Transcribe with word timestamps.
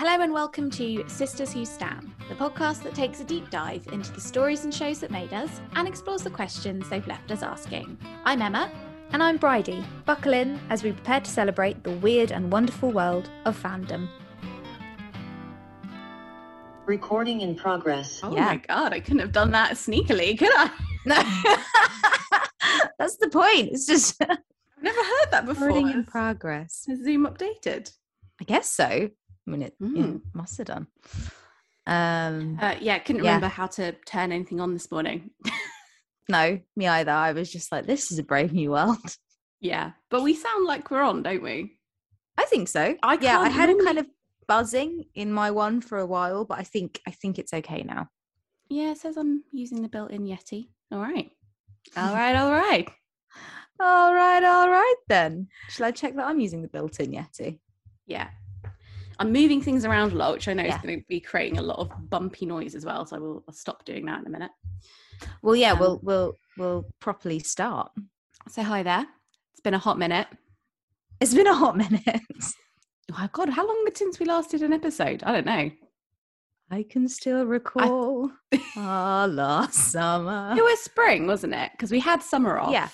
Hello 0.00 0.22
and 0.22 0.32
welcome 0.32 0.70
to 0.70 1.06
Sisters 1.10 1.52
Who 1.52 1.66
Stan, 1.66 2.10
the 2.30 2.34
podcast 2.34 2.82
that 2.84 2.94
takes 2.94 3.20
a 3.20 3.24
deep 3.24 3.50
dive 3.50 3.86
into 3.92 4.10
the 4.12 4.20
stories 4.22 4.64
and 4.64 4.72
shows 4.72 4.98
that 5.00 5.10
made 5.10 5.34
us 5.34 5.60
and 5.74 5.86
explores 5.86 6.22
the 6.22 6.30
questions 6.30 6.88
they've 6.88 7.06
left 7.06 7.30
us 7.30 7.42
asking. 7.42 7.98
I'm 8.24 8.40
Emma. 8.40 8.72
And 9.12 9.22
I'm 9.22 9.36
Bridie. 9.36 9.84
Buckle 10.06 10.32
in 10.32 10.58
as 10.70 10.82
we 10.82 10.92
prepare 10.92 11.20
to 11.20 11.30
celebrate 11.30 11.84
the 11.84 11.90
weird 11.90 12.32
and 12.32 12.50
wonderful 12.50 12.90
world 12.90 13.28
of 13.44 13.62
fandom. 13.62 14.08
Recording 16.86 17.42
in 17.42 17.54
progress. 17.54 18.20
Oh 18.22 18.34
Yeah. 18.34 18.46
my 18.46 18.56
god, 18.56 18.94
I 18.94 19.00
couldn't 19.00 19.18
have 19.18 19.32
done 19.32 19.50
that 19.50 19.72
sneakily, 19.72 20.38
could 20.38 20.48
I? 20.54 20.70
No. 21.04 21.16
That's 22.98 23.18
the 23.18 23.28
point. 23.28 23.68
It's 23.72 23.84
just 23.84 24.16
I've 24.22 24.38
never 24.80 24.98
heard 25.04 25.30
that 25.32 25.44
before. 25.44 25.66
recording 25.66 25.90
in 25.90 26.04
progress. 26.04 26.86
Has 26.88 27.02
Zoom 27.04 27.26
updated? 27.26 27.92
I 28.40 28.44
guess 28.44 28.70
so. 28.70 29.10
I 29.46 29.50
mean, 29.50 29.62
it, 29.62 29.74
Mm. 29.80 30.16
it 30.16 30.20
must 30.34 30.58
have 30.58 30.66
done. 30.66 30.86
Um, 31.86 32.58
Uh, 32.60 32.76
yeah, 32.80 32.98
couldn't 32.98 33.24
Yeah. 33.24 33.30
remember 33.34 33.48
how 33.48 33.66
to 33.68 33.92
turn 34.06 34.32
anything 34.32 34.60
on 34.60 34.72
this 34.74 34.90
morning. 34.90 35.30
no, 36.28 36.60
me 36.76 36.86
either. 36.86 37.10
I 37.10 37.32
was 37.32 37.50
just 37.50 37.72
like, 37.72 37.86
this 37.86 38.12
is 38.12 38.18
a 38.18 38.22
brave 38.22 38.52
new 38.52 38.70
world. 38.72 38.98
yeah, 39.60 39.92
but 40.10 40.22
we 40.22 40.34
sound 40.34 40.66
like 40.66 40.90
we're 40.90 41.02
on, 41.02 41.22
don't 41.22 41.42
we? 41.42 41.78
I 42.36 42.44
think 42.44 42.68
so. 42.68 42.96
I 43.02 43.18
yeah, 43.20 43.38
I 43.40 43.48
had 43.48 43.68
a 43.70 43.74
kind 43.84 43.98
of 43.98 44.06
buzzing 44.46 45.04
in 45.14 45.32
my 45.32 45.50
one 45.50 45.80
for 45.80 45.98
a 45.98 46.06
while, 46.06 46.44
but 46.44 46.58
I 46.58 46.62
think 46.62 47.00
I 47.06 47.10
think 47.10 47.38
it's 47.38 47.52
okay 47.52 47.82
now. 47.82 48.08
Yeah, 48.68 48.92
it 48.92 48.98
says 48.98 49.16
I'm 49.16 49.42
using 49.52 49.82
the 49.82 49.88
built-in 49.88 50.24
Yeti. 50.26 50.68
All 50.92 51.00
right. 51.00 51.30
All 51.96 52.14
right, 52.14 52.36
all 52.36 52.52
right. 52.52 52.88
All 53.80 54.14
right, 54.14 54.44
all 54.44 54.68
right 54.70 54.94
then. 55.08 55.48
Shall 55.70 55.86
I 55.86 55.90
check 55.92 56.14
that 56.16 56.26
I'm 56.26 56.38
using 56.40 56.62
the 56.62 56.68
built-in 56.68 57.10
Yeti? 57.12 57.58
Yeah. 58.06 58.28
I'm 59.20 59.32
moving 59.32 59.60
things 59.62 59.84
around 59.84 60.12
a 60.12 60.16
lot, 60.16 60.32
which 60.32 60.48
I 60.48 60.54
know 60.54 60.64
Yeah. 60.64 60.76
is 60.76 60.82
going 60.82 60.98
to 60.98 61.04
be 61.08 61.20
creating 61.20 61.58
a 61.58 61.62
lot 61.62 61.78
of 61.78 62.10
bumpy 62.10 62.46
noise 62.46 62.74
as 62.74 62.84
well. 62.84 63.06
So 63.06 63.16
I 63.16 63.18
will 63.20 63.44
I'll 63.46 63.54
stop 63.54 63.84
doing 63.84 64.06
that 64.06 64.20
in 64.20 64.26
a 64.26 64.30
minute. 64.30 64.50
Well, 65.42 65.54
yeah, 65.54 65.72
Um, 65.72 65.78
we'll 65.78 66.00
we'll 66.02 66.34
we'll 66.56 66.86
properly 67.00 67.38
start. 67.38 67.92
So 68.48 68.62
hi 68.62 68.82
there. 68.82 69.06
It's 69.52 69.60
been 69.60 69.74
a 69.74 69.78
hot 69.78 69.98
minute. 69.98 70.26
It's 71.20 71.34
been 71.34 71.46
a 71.46 71.54
hot 71.54 71.76
minute. 71.76 72.02
Oh 73.12 73.16
my 73.18 73.28
god, 73.32 73.48
how 73.48 73.66
long 73.66 73.84
since 73.92 74.20
we 74.20 74.24
last 74.26 74.52
did 74.52 74.62
an 74.62 74.72
episode? 74.72 75.24
I 75.24 75.32
don't 75.32 75.44
know. 75.44 75.68
I 76.70 76.84
can 76.88 77.08
still 77.08 77.44
recall 77.44 78.30
our 78.76 79.26
last 79.26 79.90
summer. 79.90 80.54
It 80.56 80.62
was 80.62 80.78
spring, 80.78 81.26
wasn't 81.26 81.54
it? 81.54 81.72
Because 81.72 81.90
we 81.90 81.98
had 81.98 82.22
summer 82.22 82.56
off. 82.56 82.70
Yeah. 82.70 82.88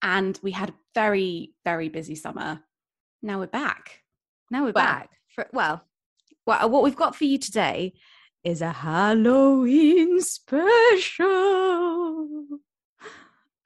And 0.00 0.40
we 0.42 0.50
had 0.52 0.70
a 0.70 0.74
very, 0.94 1.52
very 1.62 1.90
busy 1.90 2.14
summer. 2.14 2.60
Now 3.22 3.38
we're 3.40 3.48
back. 3.48 4.00
Now 4.50 4.60
we're 4.60 4.72
Well- 4.72 4.82
back. 4.86 5.10
For, 5.38 5.46
well, 5.52 5.84
well, 6.46 6.68
what 6.68 6.82
we've 6.82 6.96
got 6.96 7.14
for 7.14 7.22
you 7.22 7.38
today 7.38 7.92
is 8.42 8.60
a 8.60 8.72
Halloween 8.72 10.20
special. 10.20 10.98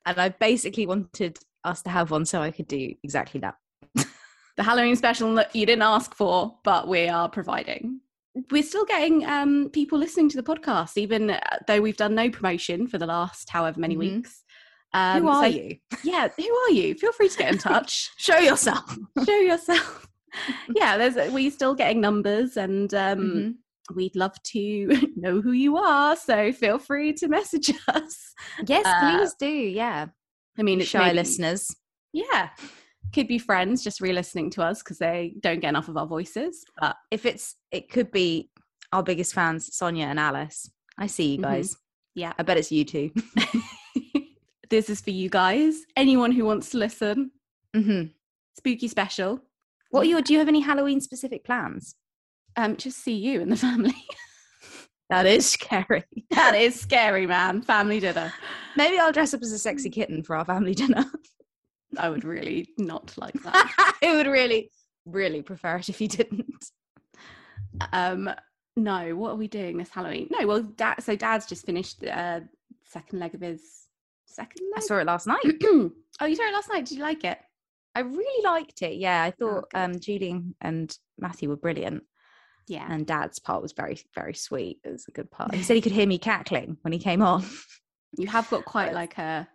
And 0.05 0.19
I 0.19 0.29
basically 0.29 0.85
wanted 0.87 1.39
us 1.65 1.81
to 1.85 1.89
have 1.91 2.11
one 2.11 2.27
so 2.27 2.43
I 2.43 2.51
could 2.51 2.69
do 2.69 2.95
exactly 3.03 3.41
that. 3.41 3.55
The 4.59 4.65
Halloween 4.65 4.97
special 4.97 5.35
that 5.37 5.57
you 5.57 5.65
didn't 5.65 5.81
ask 5.81 6.15
for, 6.15 6.59
but 6.63 6.87
we 6.87 7.09
are 7.09 7.27
providing. 7.27 8.01
We're 8.51 8.63
still 8.63 8.85
getting 8.85 9.25
um, 9.25 9.71
people 9.73 9.99
listening 9.99 10.29
to 10.29 10.37
the 10.37 10.43
podcast, 10.43 10.99
even 10.99 11.31
uh, 11.31 11.41
though 11.67 11.81
we've 11.81 11.97
done 11.97 12.15
no 12.15 12.29
promotion 12.29 12.87
for 12.87 12.99
the 12.99 13.07
last 13.07 13.49
however 13.49 13.81
many 13.81 13.95
Mhm. 13.97 13.99
weeks. 13.99 14.43
Um, 14.93 15.23
Who 15.23 15.29
are 15.29 15.45
so- 15.45 15.49
you? 15.57 15.77
Yeah, 16.05 16.29
who 16.37 16.55
are 16.55 16.71
you? 16.71 16.95
Feel 16.97 17.13
free 17.13 17.31
to 17.31 17.39
get 17.39 17.51
in 17.51 17.57
touch. 17.59 18.11
Show 18.19 18.37
yourself. 18.41 18.95
Show 19.25 19.39
yourself. 19.39 20.07
yeah, 20.75 20.97
there's 20.97 21.33
we're 21.33 21.51
still 21.51 21.75
getting 21.75 22.01
numbers, 22.01 22.57
and 22.57 22.93
um, 22.95 23.19
Mhm. 23.19 23.55
we'd 23.97 24.17
love 24.17 24.41
to 24.45 24.89
know 25.17 25.41
who 25.41 25.53
you 25.53 25.77
are. 25.77 26.17
So 26.17 26.53
feel 26.53 26.79
free 26.79 27.13
to 27.15 27.29
message 27.29 27.71
us. 27.89 28.35
Yes, 28.67 28.85
Uh, 28.87 29.19
please 29.19 29.35
do. 29.39 29.47
Yeah. 29.47 30.07
I 30.59 30.63
mean, 30.63 30.81
it's 30.81 30.91
Shy 30.91 30.99
maybe- 31.07 31.17
listeners. 31.17 31.75
Yeah, 32.13 32.51
could 33.15 33.27
be 33.27 33.39
friends 33.39 33.83
just 33.83 34.01
re-listening 34.03 34.51
to 34.51 34.63
us 34.63 34.83
because 34.83 34.99
they 34.99 35.35
don't 35.41 35.61
get 35.61 35.71
enough 35.71 35.89
of 35.89 35.97
our 35.97 36.07
voices. 36.07 36.63
But 36.79 36.97
If 37.11 37.25
it's, 37.25 37.57
it 37.71 37.91
could 37.91 38.11
be 38.13 38.51
our 38.93 39.03
biggest 39.03 39.33
fans, 39.33 39.75
Sonia 39.75 40.07
and 40.07 40.21
Alice. 40.21 40.71
I 40.99 41.07
see 41.07 41.33
you 41.33 41.39
Mhm. 41.39 41.43
guys. 41.43 41.77
yeah, 42.15 42.35
I 42.39 42.43
bet 42.43 42.59
it's 42.59 42.71
you 42.71 42.85
two. 42.85 43.11
this 44.71 44.91
is 44.91 45.01
for 45.01 45.11
you 45.11 45.29
guys. 45.31 45.85
Anyone 45.97 46.33
who 46.33 46.45
wants 46.45 46.71
to 46.71 46.79
listen, 46.79 47.31
hmm 47.75 48.03
spooky 48.59 48.89
special. 48.89 49.41
What 49.93 50.01
are 50.03 50.09
your? 50.11 50.23
Do 50.23 50.33
you 50.33 50.39
have 50.41 50.49
any 50.49 50.61
Halloween 50.61 51.01
specific 51.01 51.45
plans? 51.45 51.95
Um, 52.57 52.77
just 52.77 52.99
see 52.99 53.15
you 53.15 53.41
and 53.41 53.53
the 53.53 53.57
family. 53.57 53.95
That 55.11 55.27
is 55.27 55.45
scary. 55.51 56.05
that 56.31 56.55
is 56.55 56.81
scary, 56.81 57.27
man. 57.27 57.61
Family 57.61 58.01
dinner. 58.01 58.33
Maybe 58.79 58.99
I'll 58.99 59.13
dress 59.13 59.35
up 59.35 59.43
as 59.43 59.53
a 59.53 59.59
sexy 59.59 59.91
kitten 59.91 60.23
for 60.23 60.35
our 60.37 60.45
family 60.47 60.75
dinner. 60.75 61.05
I 61.99 62.09
would 62.09 62.25
really 62.25 62.71
not 62.79 63.13
like 63.19 63.35
that. 63.43 63.95
I 64.03 64.17
would 64.17 64.27
really, 64.27 64.71
really 65.05 65.43
prefer 65.43 65.77
it 65.77 65.91
if 65.91 66.01
you 66.01 66.09
didn't. 66.09 66.65
um 67.93 68.31
no 68.77 69.15
what 69.15 69.33
are 69.33 69.37
we 69.37 69.49
doing 69.49 69.77
this 69.77 69.91
halloween 69.91 70.29
no 70.31 70.47
well 70.47 70.63
dad 70.63 70.95
so 71.03 71.15
dad's 71.15 71.45
just 71.47 71.67
finished 71.67 72.01
the 72.01 72.19
uh, 72.19 72.41
second 72.87 73.19
leg 73.19 73.35
of 73.35 73.43
his 73.43 73.61
second 74.25 74.63
I 74.75 74.81
saw 74.81 74.97
it 74.97 75.07
last 75.07 75.27
night. 75.27 75.45
oh 75.65 75.91
you 76.23 76.37
saw 76.37 76.49
it 76.49 76.55
last 76.55 76.71
night 76.71 76.87
did 76.87 76.97
you 76.97 77.03
like 77.03 77.23
it 77.25 77.39
I 77.95 78.01
really 78.01 78.45
liked 78.45 78.83
it. 78.83 78.97
Yeah, 78.97 79.23
I 79.23 79.31
thought 79.31 79.71
good. 79.71 79.79
um, 79.79 80.01
Julie 80.01 80.41
and 80.61 80.97
Matthew 81.19 81.49
were 81.49 81.57
brilliant, 81.57 82.05
yeah 82.69 82.87
and 82.91 83.07
Dad's 83.07 83.39
part 83.39 83.61
was 83.63 83.73
very, 83.73 83.99
very 84.15 84.35
sweet. 84.35 84.79
It 84.85 84.91
was 84.91 85.07
a 85.09 85.13
good 85.13 85.31
part. 85.31 85.55
He 85.55 85.63
said 85.63 85.75
he 85.77 85.83
could 85.87 85.93
hear 85.93 86.07
me 86.07 86.19
cackling 86.19 86.79
when 86.83 86.93
he 86.93 86.99
came 86.99 87.21
on. 87.23 87.45
you 88.19 88.27
have 88.29 88.49
got 88.51 88.65
quite 88.65 88.93
like 88.95 89.19
a 89.19 89.49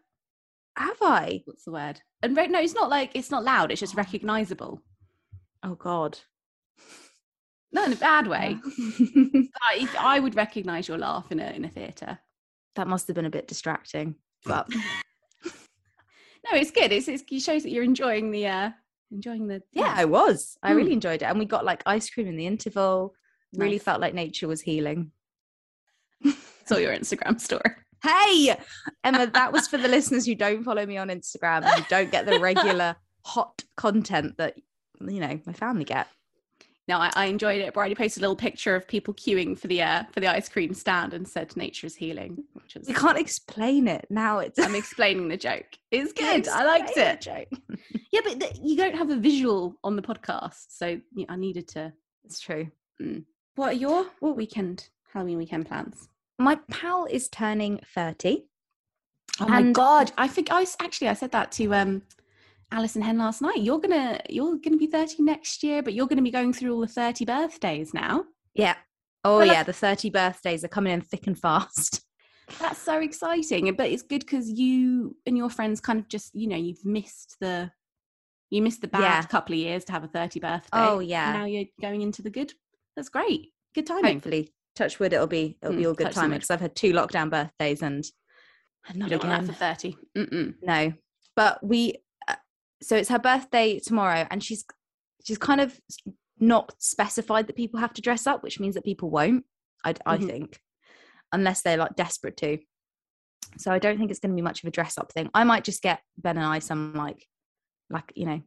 Have 0.77 0.97
I? 1.01 1.41
what's 1.45 1.63
the 1.65 1.71
word 1.71 2.01
and 2.23 2.33
no 2.35 2.59
it's 2.59 2.73
not 2.75 2.89
like 2.89 3.11
it's 3.13 3.29
not 3.31 3.43
loud 3.43 3.71
it's 3.71 3.79
just 3.79 3.95
recognizable 3.95 4.81
Oh 5.63 5.75
God. 5.75 6.17
not 7.71 7.87
in 7.87 7.93
a 7.93 7.97
bad 7.97 8.27
way 8.27 8.57
I, 9.61 9.87
I 9.99 10.19
would 10.19 10.35
recognize 10.35 10.87
your 10.87 10.97
laugh 10.97 11.31
in 11.31 11.39
a 11.39 11.49
in 11.51 11.65
a 11.65 11.69
theater 11.69 12.19
that 12.75 12.87
must 12.87 13.07
have 13.07 13.15
been 13.15 13.25
a 13.25 13.29
bit 13.31 13.47
distracting, 13.47 14.15
but 14.45 14.67
no 16.51 16.57
it's 16.57 16.71
good 16.71 16.91
it's, 16.91 17.07
it's 17.07 17.23
it 17.29 17.41
shows 17.41 17.63
that 17.63 17.69
you're 17.71 17.83
enjoying 17.83 18.31
the 18.31 18.47
uh 18.47 18.71
enjoying 19.11 19.47
the 19.47 19.61
yeah, 19.71 19.93
I 19.95 20.03
was. 20.05 20.57
I 20.61 20.71
really 20.71 20.89
Mm. 20.91 20.95
enjoyed 20.95 21.21
it, 21.21 21.25
and 21.25 21.39
we 21.39 21.45
got 21.45 21.63
like 21.63 21.81
ice 21.85 22.09
cream 22.09 22.27
in 22.27 22.35
the 22.35 22.45
interval. 22.45 23.13
Really 23.55 23.79
felt 23.79 24.01
like 24.01 24.13
nature 24.13 24.47
was 24.49 24.61
healing. 24.61 25.11
saw 26.65 26.75
your 26.77 26.93
instagram 26.95 27.39
story 27.39 27.71
Hey, 28.03 28.55
Emma, 29.03 29.25
that 29.33 29.51
was 29.53 29.67
for 29.67 29.77
the 29.77 29.87
listeners 29.87 30.25
who 30.25 30.35
don't 30.35 30.63
follow 30.63 30.85
me 30.85 30.97
on 30.97 31.07
Instagram 31.07 31.63
and 31.63 31.85
don't 31.87 32.11
get 32.11 32.25
the 32.27 32.39
regular 32.39 32.95
hot 33.25 33.63
content 33.75 34.37
that 34.37 34.55
you 35.01 35.19
know 35.19 35.39
my 35.45 35.53
family 35.53 35.83
get. 35.83 36.07
No, 36.87 36.97
I, 36.99 37.11
I 37.15 37.25
enjoyed 37.25 37.59
it. 37.61 37.73
Bridie 37.73 37.95
posted 37.95 38.21
a 38.21 38.23
little 38.23 38.35
picture 38.37 38.73
of 38.73 38.87
people 38.87 39.13
queuing 39.13 39.57
for 39.59 39.67
the 39.67 39.81
uh, 39.81 40.03
for 40.13 40.21
the 40.21 40.27
ice 40.27 40.47
cream 40.47 40.73
stand 40.73 41.13
and 41.13 41.27
said 41.27 41.55
"Nature 41.57 41.85
is 41.87 41.95
healing," 41.95 42.43
which 42.53 42.75
was 42.75 42.87
We 42.87 42.93
can't 42.93 43.17
explain 43.17 43.87
it 43.89 44.07
now. 44.09 44.39
It's 44.39 44.57
I'm 44.57 44.73
explaining 44.75 45.27
the 45.27 45.35
joke. 45.37 45.65
It's 45.91 46.13
good. 46.13 46.47
I 46.47 46.63
liked 46.65 46.95
it. 46.97 47.21
joke. 47.21 47.49
Yeah, 48.11 48.21
but 48.23 48.39
th- 48.39 48.57
you 48.63 48.77
don't 48.77 48.95
have 48.95 49.09
a 49.09 49.17
visual 49.17 49.77
on 49.83 49.95
the 49.97 50.01
podcast, 50.01 50.65
so 50.69 50.99
I 51.27 51.35
needed 51.35 51.67
to. 51.69 51.91
It's 52.23 52.39
true. 52.39 52.71
What 53.55 53.69
are 53.69 53.73
your 53.73 54.05
weekend 54.21 54.87
Halloween 55.13 55.37
weekend 55.37 55.67
plans? 55.67 56.07
My 56.39 56.55
pal 56.71 57.05
is 57.09 57.27
turning 57.27 57.81
thirty. 57.93 58.47
Oh 59.41 59.47
my 59.47 59.71
god! 59.71 60.13
I 60.17 60.27
think 60.29 60.51
I 60.51 60.61
s- 60.61 60.77
actually 60.79 61.09
I 61.09 61.13
said 61.13 61.31
that 61.33 61.51
to 61.53 61.73
um 61.75 62.03
Alison 62.71 63.01
Hen 63.01 63.17
last 63.17 63.41
night. 63.41 63.59
You're 63.61 63.79
gonna 63.79 64.19
you're 64.29 64.57
gonna 64.57 64.77
be 64.77 64.87
30 64.87 65.23
next 65.23 65.63
year, 65.63 65.81
but 65.81 65.93
you're 65.93 66.07
gonna 66.07 66.21
be 66.21 66.31
going 66.31 66.53
through 66.53 66.73
all 66.73 66.81
the 66.81 66.87
30 66.87 67.25
birthdays 67.25 67.93
now. 67.93 68.25
Yeah. 68.53 68.75
Oh 69.23 69.39
But, 69.39 69.47
like- 69.47 69.55
yeah, 69.55 69.63
the 69.63 69.73
thirty 69.73 70.09
birthdays 70.09 70.63
are 70.63 70.67
coming 70.69 70.93
in 70.93 71.01
thick 71.01 71.27
and 71.27 71.37
fast. 71.37 72.01
That's 72.59 72.79
so 72.79 72.99
exciting. 72.99 73.73
But 73.75 73.89
it's 73.89 74.03
good 74.03 74.21
because 74.21 74.49
you 74.49 75.15
and 75.25 75.37
your 75.37 75.49
friends 75.49 75.81
kind 75.81 75.99
of 75.99 76.07
just, 76.07 76.33
you 76.33 76.47
know, 76.47 76.55
you've 76.55 76.85
missed 76.85 77.35
the 77.41 77.71
you 78.49 78.61
missed 78.61 78.79
the 78.81 78.87
bad 78.87 79.01
Yeah. 79.01 79.21
couple 79.23 79.53
of 79.53 79.59
years 79.59 79.83
to 79.85 79.91
have 79.91 80.03
a 80.05 80.07
30 80.07 80.39
birthday. 80.39 80.69
Oh, 80.73 80.99
and 80.99 81.07
yeah. 81.09 81.33
Now 81.33 81.45
you're 81.45 81.65
going 81.81 82.01
into 82.01 82.21
the 82.21 82.29
good. 82.29 82.53
That's 82.95 83.09
great. 83.09 83.51
Good 83.75 83.85
timing. 83.87 84.13
Hopefully, 84.15 84.53
touch 84.75 84.99
wood, 84.99 85.11
it'll 85.13 85.27
be 85.27 85.57
it'll 85.61 85.75
be 85.75 85.83
Mm, 85.83 85.87
all 85.87 85.93
good 85.93 86.11
timing 86.11 86.37
because 86.37 86.51
I've 86.51 86.61
had 86.61 86.75
two 86.75 86.93
lockdown 86.93 87.29
birthdays 87.29 87.81
and 87.81 88.05
not 88.93 89.11
again. 89.11 89.45
for 89.45 89.53
30. 89.53 89.97
Mm-mm. 90.17 90.53
No, 90.61 90.93
but 91.35 91.59
we. 91.65 91.95
So 92.81 92.95
it's 92.95 93.09
her 93.09 93.19
birthday 93.19 93.79
tomorrow, 93.79 94.27
and 94.29 94.43
she's 94.43 94.65
she's 95.23 95.37
kind 95.37 95.61
of 95.61 95.79
not 96.39 96.73
specified 96.77 97.47
that 97.47 97.55
people 97.55 97.79
have 97.79 97.93
to 97.93 98.01
dress 98.01 98.27
up, 98.27 98.43
which 98.43 98.59
means 98.59 98.75
that 98.75 98.85
people 98.85 99.09
won't. 99.09 99.45
I 99.83 99.95
I 100.05 100.17
Mhm. 100.17 100.27
think, 100.27 100.61
unless 101.31 101.61
they're 101.61 101.77
like 101.77 101.95
desperate 101.95 102.37
to. 102.37 102.59
So 103.57 103.71
I 103.71 103.79
don't 103.79 103.97
think 103.97 104.11
it's 104.11 104.19
going 104.19 104.31
to 104.31 104.35
be 104.35 104.41
much 104.41 104.61
of 104.63 104.67
a 104.67 104.71
dress 104.71 104.97
up 104.97 105.11
thing. 105.11 105.29
I 105.33 105.43
might 105.43 105.63
just 105.63 105.81
get 105.81 106.01
Ben 106.17 106.37
and 106.37 106.45
I 106.45 106.59
some 106.59 106.93
like, 106.93 107.25
like 107.89 108.11
you 108.15 108.25
know, 108.25 108.41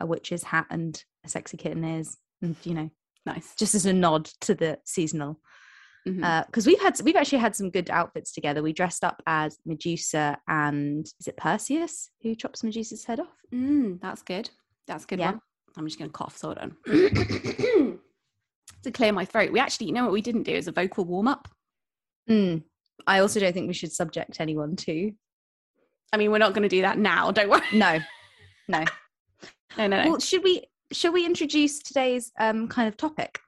a 0.00 0.06
witch's 0.06 0.42
hat 0.42 0.66
and 0.70 1.02
a 1.24 1.28
sexy 1.28 1.56
kitten 1.56 1.84
ears, 1.84 2.16
and 2.42 2.56
you 2.64 2.74
know, 2.74 2.90
Nice. 3.26 3.54
just 3.56 3.74
as 3.74 3.86
a 3.86 3.92
nod 3.92 4.26
to 4.42 4.54
the 4.54 4.80
seasonal. 4.84 5.40
Because 6.16 6.66
we've 6.66 6.80
had 6.80 7.00
we've 7.02 7.16
actually 7.16 7.38
had 7.38 7.54
some 7.56 7.70
good 7.70 7.90
outfits 7.90 8.32
together. 8.32 8.62
We 8.62 8.72
dressed 8.72 9.04
up 9.04 9.22
as 9.26 9.58
Medusa 9.66 10.38
and 10.48 11.06
is 11.20 11.28
it 11.28 11.36
Perseus 11.36 12.10
who 12.22 12.34
chops 12.34 12.62
Medusa's 12.64 13.04
head 13.04 13.20
off? 13.20 13.36
Mm, 13.52 14.00
that's 14.00 14.22
good. 14.22 14.50
That's 14.86 15.04
good 15.04 15.18
Yeah. 15.18 15.32
one. 15.32 15.40
I'm 15.76 15.86
just 15.86 15.98
going 15.98 16.10
to 16.10 16.12
cough. 16.12 16.36
So 16.36 16.50
on. 16.54 16.76
to 18.82 18.90
clear 18.92 19.12
my 19.12 19.24
throat. 19.24 19.52
We 19.52 19.60
actually, 19.60 19.86
you 19.86 19.92
know 19.92 20.04
what 20.04 20.12
we 20.12 20.22
didn't 20.22 20.42
do 20.44 20.52
is 20.52 20.68
a 20.68 20.72
vocal 20.72 21.04
warm 21.04 21.28
up. 21.28 21.48
Mm. 22.28 22.62
I 23.06 23.20
also 23.20 23.40
don't 23.40 23.52
think 23.52 23.68
we 23.68 23.74
should 23.74 23.92
subject 23.92 24.40
anyone 24.40 24.76
to. 24.76 25.12
I 26.12 26.16
mean, 26.16 26.30
we're 26.30 26.38
not 26.38 26.52
going 26.54 26.62
to 26.62 26.68
do 26.68 26.82
that 26.82 26.98
now. 26.98 27.30
Don't 27.30 27.48
worry. 27.50 27.62
No, 27.72 27.98
no. 28.68 28.84
No, 29.76 29.86
no, 29.86 30.02
no. 30.02 30.10
Well, 30.10 30.18
should 30.20 30.42
we 30.42 30.64
should 30.90 31.12
we 31.12 31.26
introduce 31.26 31.80
today's 31.80 32.32
um 32.40 32.68
kind 32.68 32.88
of 32.88 32.96
topic? 32.96 33.40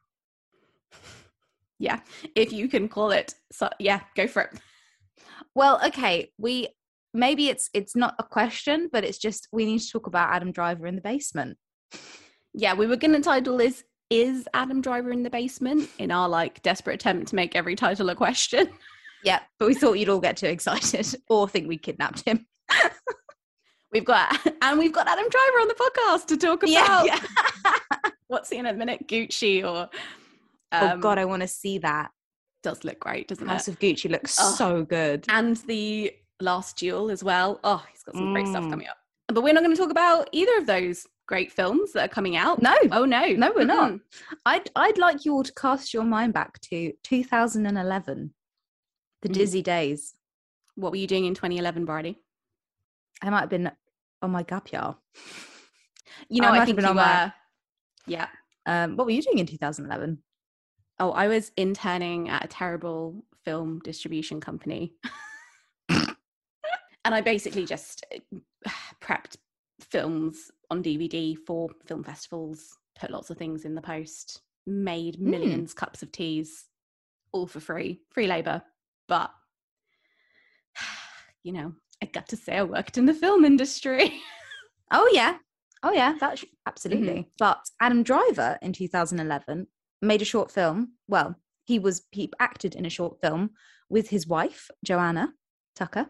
Yeah, 1.80 2.00
if 2.36 2.52
you 2.52 2.68
can 2.68 2.88
call 2.88 3.10
it. 3.10 3.34
So 3.50 3.68
yeah, 3.80 4.00
go 4.14 4.28
for 4.28 4.42
it. 4.42 4.60
Well, 5.54 5.80
okay, 5.86 6.30
we 6.38 6.68
maybe 7.12 7.48
it's 7.48 7.70
it's 7.74 7.96
not 7.96 8.14
a 8.18 8.22
question, 8.22 8.88
but 8.92 9.02
it's 9.02 9.18
just 9.18 9.48
we 9.50 9.64
need 9.64 9.80
to 9.80 9.90
talk 9.90 10.06
about 10.06 10.30
Adam 10.30 10.52
Driver 10.52 10.86
in 10.86 10.94
the 10.94 11.00
basement. 11.00 11.56
Yeah, 12.52 12.74
we 12.74 12.86
were 12.86 12.96
going 12.96 13.14
to 13.14 13.20
title 13.20 13.56
this 13.56 13.82
"Is 14.10 14.46
Adam 14.54 14.82
Driver 14.82 15.10
in 15.10 15.22
the 15.22 15.30
Basement?" 15.30 15.88
in 15.98 16.10
our 16.10 16.28
like 16.28 16.62
desperate 16.62 16.94
attempt 16.94 17.28
to 17.28 17.34
make 17.34 17.56
every 17.56 17.74
title 17.74 18.08
a 18.10 18.14
question. 18.14 18.68
Yeah, 19.22 19.40
but 19.58 19.68
we 19.68 19.74
thought 19.74 19.98
you'd 19.98 20.08
all 20.08 20.18
get 20.18 20.38
too 20.38 20.46
excited 20.46 21.06
or 21.28 21.46
think 21.46 21.68
we 21.68 21.76
kidnapped 21.76 22.24
him. 22.26 22.46
We've 23.92 24.02
got 24.02 24.34
and 24.62 24.78
we've 24.78 24.94
got 24.94 25.08
Adam 25.08 25.28
Driver 25.28 25.60
on 25.60 25.68
the 25.68 25.74
podcast 25.74 26.26
to 26.28 26.38
talk 26.38 26.62
about 26.62 26.70
Yeah, 26.70 27.04
yeah. 27.04 27.18
what's 28.28 28.48
he 28.48 28.56
in 28.56 28.64
a 28.64 28.72
minute, 28.72 29.06
Gucci 29.06 29.62
or. 29.62 29.90
Oh 30.72 30.88
um, 30.90 31.00
God, 31.00 31.18
I 31.18 31.24
want 31.24 31.42
to 31.42 31.48
see 31.48 31.78
that. 31.78 32.10
does 32.62 32.84
look 32.84 32.98
great, 33.00 33.28
doesn't 33.28 33.46
House 33.48 33.68
it? 33.68 33.70
House 33.72 33.76
of 33.76 33.78
Gucci 33.80 34.10
looks 34.10 34.36
Oh. 34.40 34.54
so 34.54 34.84
good. 34.84 35.24
and 35.28 35.56
the 35.66 36.12
last 36.40 36.76
duel 36.78 37.10
as 37.10 37.22
well. 37.24 37.58
Oh, 37.64 37.84
he's 37.90 38.02
got 38.02 38.14
some 38.14 38.32
great 38.32 38.46
stuff 38.48 38.64
Mm. 38.64 38.70
coming 38.70 38.86
up. 38.88 38.96
But 39.28 39.42
we're 39.42 39.52
not 39.54 39.62
going 39.62 39.74
to 39.74 39.80
talk 39.80 39.90
about 39.90 40.28
either 40.32 40.56
of 40.58 40.66
those 40.66 41.06
great 41.26 41.52
films 41.52 41.92
that 41.92 42.04
are 42.04 42.12
coming 42.12 42.36
out. 42.36 42.60
No, 42.60 42.74
Oh 42.90 43.04
no, 43.04 43.26
No, 43.28 43.52
we're 43.54 43.64
not. 43.64 43.92
Mm-mm. 43.92 44.00
I'd 44.44 44.68
I'd 44.74 44.98
like 44.98 45.24
you 45.24 45.32
all 45.34 45.42
to 45.44 45.52
cast 45.54 45.94
your 45.94 46.02
mind 46.04 46.32
back 46.34 46.60
to 46.62 46.92
2011, 47.04 48.34
the 49.22 49.28
Mhm. 49.28 49.32
dizzy 49.32 49.62
days. 49.62 50.14
What 50.74 50.90
were 50.92 50.96
you 50.98 51.06
doing 51.06 51.24
in 51.26 51.34
2011, 51.34 51.84
Bridie? 51.84 52.18
I 53.22 53.30
might 53.30 53.40
have 53.40 53.48
been 53.50 53.70
on 54.22 54.30
my 54.32 54.42
gap 54.42 54.72
year. 54.72 54.94
You 56.28 56.40
know, 56.42 56.48
I 56.48 56.50
I, 56.50 56.52
might 56.52 56.58
have 56.58 56.66
think 56.66 56.76
been 56.76 56.84
you 56.86 56.90
on 56.90 56.96
were. 56.96 57.02
my- 57.02 57.32
Yeah. 58.06 58.28
Um, 58.66 58.96
what 58.96 59.04
were 59.06 59.12
you 59.12 59.22
doing 59.22 59.38
in 59.38 59.46
2011? 59.46 60.22
Oh, 61.00 61.12
I 61.12 61.28
was 61.28 61.50
interning 61.56 62.28
at 62.28 62.44
a 62.44 62.48
terrible 62.48 63.24
film 63.42 63.80
distribution 63.82 64.38
company. 64.38 64.92
and 65.88 66.14
I 67.04 67.22
basically 67.22 67.64
just 67.64 68.04
uh, 68.14 68.70
prepped 69.00 69.36
films 69.80 70.50
on 70.70 70.82
DVD 70.82 71.34
for 71.46 71.70
film 71.86 72.04
festivals, 72.04 72.76
put 73.00 73.10
lots 73.10 73.30
of 73.30 73.38
things 73.38 73.64
in 73.64 73.74
the 73.74 73.80
post, 73.80 74.42
made 74.66 75.16
Hmm. 75.16 75.30
millions 75.30 75.72
cups 75.72 76.02
of 76.02 76.12
teas, 76.12 76.66
all 77.32 77.46
for 77.46 77.60
free, 77.60 78.02
free 78.10 78.26
labor. 78.26 78.62
But, 79.08 79.30
you 81.42 81.52
know, 81.52 81.72
I 82.02 82.06
got 82.06 82.28
to 82.28 82.36
say 82.36 82.58
I 82.58 82.62
worked 82.62 82.98
in 82.98 83.06
the 83.06 83.14
film 83.14 83.44
industry. 83.44 84.20
Oh 84.92 85.08
yeah, 85.12 85.36
oh 85.84 85.92
yeah, 85.92 86.16
that's 86.18 86.44
absolutely. 86.66 87.30
But 87.38 87.60
Adam 87.80 88.02
Driver 88.02 88.58
in 88.60 88.72
2011 88.72 89.68
made 90.02 90.22
a 90.22 90.26
short 90.26 90.50
film. 90.50 90.92
Well, 91.08 91.36
he 91.64 91.78
was 91.78 92.02
he 92.10 92.30
acted 92.38 92.74
in 92.74 92.86
a 92.86 92.90
short 92.90 93.20
film 93.20 93.50
with 93.88 94.08
his 94.08 94.26
wife 94.26 94.68
Joanne 94.84 95.32
Tucker. 95.76 96.06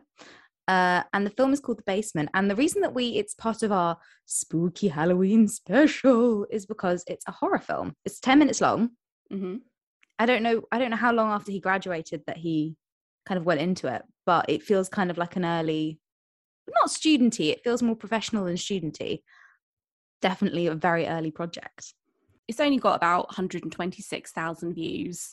Uh, 0.69 1.03
and 1.13 1.27
the 1.27 1.31
film 1.31 1.53
is 1.53 1.59
called 1.59 1.79
The 1.79 1.83
Basement. 1.83 2.29
And 2.33 2.49
the 2.49 2.55
reason 2.55 2.83
that 2.83 2.95
we 2.95 3.17
it's 3.17 3.35
part 3.35 3.63
of 3.63 3.73
our 3.73 3.99
spooky 4.27 4.89
Halloween 4.89 5.49
special 5.49 6.47
is 6.51 6.67
because 6.67 7.03
it's 7.07 7.27
a 7.27 7.33
horror 7.33 7.59
film. 7.59 7.95
It's 8.05 8.21
10 8.21 8.39
minutes 8.39 8.61
long. 8.61 8.91
mm-hmm. 9.33 9.57
I 10.19 10.27
don't 10.27 10.43
know 10.43 10.63
I 10.71 10.79
don't 10.79 10.91
know 10.91 10.97
how 10.97 11.13
long 11.13 11.31
after 11.31 11.51
he 11.51 11.61
graduated 11.61 12.23
that 12.27 12.37
he 12.37 12.77
kind 13.27 13.39
of 13.39 13.47
went 13.47 13.61
into 13.61 13.93
it, 13.93 14.03
but 14.27 14.47
it 14.49 14.63
feels 14.63 14.89
kind 14.89 15.11
of 15.11 15.19
like 15.19 15.37
an 15.37 15.45
early 15.45 15.99
not 16.75 16.91
studenty, 16.91 17.51
it 17.51 17.65
feels 17.65 17.83
more 17.83 17.97
professional 17.97 18.45
than 18.45 18.57
studenty. 18.57 19.23
Definitely 20.23 20.67
a 20.67 20.75
very 20.75 21.07
early 21.07 21.31
project. 21.31 21.95
It's 22.51 22.61
only 22.61 22.79
got 22.79 22.97
about 22.97 23.29
126,000 23.29 24.75
views. 24.75 25.31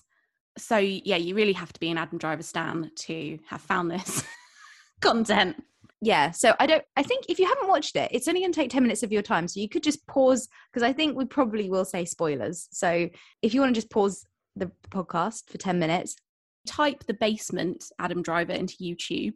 So 0.58 0.78
yeah, 0.78 1.18
you 1.18 1.36
really 1.36 1.54
have 1.54 1.74
to 1.74 1.80
be 1.80 1.90
an 1.92 1.98
Adam 1.98 2.18
Driver 2.18 2.44
stan 2.44 2.92
to 2.96 3.38
have 3.50 3.62
found 3.62 3.92
this 3.92 4.24
content. 5.02 5.64
Yeah, 6.02 6.30
so 6.32 6.54
I 6.60 6.68
don't 6.68 6.84
I 6.96 7.04
think 7.04 7.26
if 7.28 7.40
you 7.40 7.48
haven't 7.48 7.68
watched 7.70 7.96
it, 7.96 8.10
it's 8.12 8.28
only 8.28 8.42
going 8.42 8.52
to 8.54 8.60
take 8.60 8.70
10 8.70 8.84
minutes 8.84 9.04
of 9.04 9.12
your 9.12 9.24
time, 9.24 9.48
so 9.48 9.60
you 9.60 9.68
could 9.70 9.84
just 9.84 10.06
pause 10.08 10.48
because 10.72 10.84
I 10.88 10.94
think 10.94 11.18
we 11.18 11.26
probably 11.26 11.70
will 11.70 11.86
say 11.86 12.06
spoilers. 12.06 12.68
So 12.72 13.10
if 13.42 13.54
you 13.54 13.62
want 13.62 13.74
to 13.74 13.82
just 13.82 13.90
pause 13.92 14.24
the 14.56 14.72
podcast 14.90 15.50
for 15.50 15.58
10 15.58 15.80
minutes, 15.80 16.16
Type 16.68 17.06
the 17.08 17.14
basement 17.14 17.86
Adam 17.98 18.22
Driver 18.22 18.52
into 18.52 18.76
YouTube. 18.76 19.34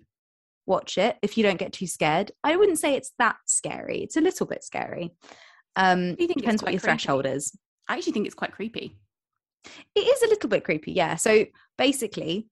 watch 0.66 0.98
it 0.98 1.18
if 1.22 1.38
you 1.38 1.44
don't 1.44 1.58
get 1.60 1.72
too 1.72 1.88
scared. 1.88 2.32
I 2.44 2.58
wouldn't 2.58 2.78
say 2.80 2.94
it's 2.96 3.14
that 3.20 3.38
scary. 3.46 4.00
It's 4.04 4.18
a 4.18 4.22
little 4.22 4.46
bit 4.46 4.64
scary. 4.66 5.12
Um 5.78 6.10
You 6.20 6.28
think 6.28 6.40
depends 6.40 6.62
what 6.62 6.74
your 6.74 6.82
creepy? 6.82 6.98
threshold 6.98 7.26
is. 7.26 7.58
I 7.92 7.96
actually 7.96 8.14
think 8.14 8.26
it's 8.26 8.36
quite 8.36 8.54
creepy. 8.54 8.96
It 9.96 10.00
is 10.00 10.22
a 10.24 10.30
little 10.30 10.50
bit 10.50 10.64
creepy, 10.64 10.94
yeah. 10.94 11.18
So 11.18 11.46
basically, 11.78 12.48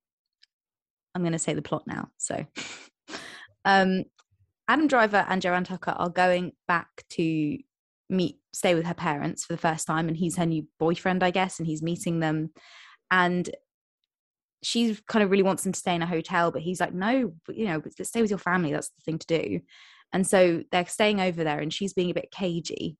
I'm 1.15 1.21
going 1.21 1.31
to 1.31 1.39
say 1.39 1.53
the 1.53 1.62
plot 1.62 1.83
now. 1.88 2.09
So, 2.18 2.45
um, 3.65 4.03
Adam 4.68 4.88
Driver 4.88 5.25
and 5.30 5.41
Joanne 5.41 5.63
Tucker 5.63 5.91
are 5.91 6.09
going 6.09 6.51
back 6.68 6.89
to 7.12 7.57
meet, 8.09 8.39
stay 8.51 8.75
with 8.75 8.86
her 8.86 8.94
parents 8.94 9.45
for 9.45 9.53
the 9.53 9.62
first 9.62 9.88
time, 9.88 10.09
and 10.09 10.18
he's 10.18 10.36
her 10.36 10.45
new 10.45 10.68
boyfriend, 10.77 11.24
I 11.24 11.31
guess, 11.31 11.57
and 11.57 11.65
he's 11.65 11.81
meeting 11.81 12.19
them. 12.19 12.50
And 13.09 13.50
she 14.62 14.97
kind 15.07 15.24
of 15.24 15.31
really 15.31 15.41
wants 15.41 15.65
him 15.65 15.71
to 15.71 15.80
stay 15.80 15.95
in 15.95 16.01
a 16.01 16.06
hotel, 16.06 16.51
but 16.51 16.63
he's 16.63 16.81
like, 16.81 16.94
no, 16.94 17.33
you 17.47 17.65
know, 17.65 17.81
stay 18.01 18.21
with 18.21 18.30
your 18.30 18.39
family. 18.39 18.74
That's 18.74 18.89
the 18.89 19.03
thing 19.06 19.19
to 19.19 19.27
do. 19.27 19.62
And 20.12 20.27
so 20.27 20.63
they're 20.74 20.86
staying 20.86 21.21
over 21.21 21.45
there, 21.45 21.59
and 21.59 21.74
she's 21.74 21.94
being 21.94 22.12
a 22.12 22.13
bit 22.13 22.30
cagey 22.30 22.97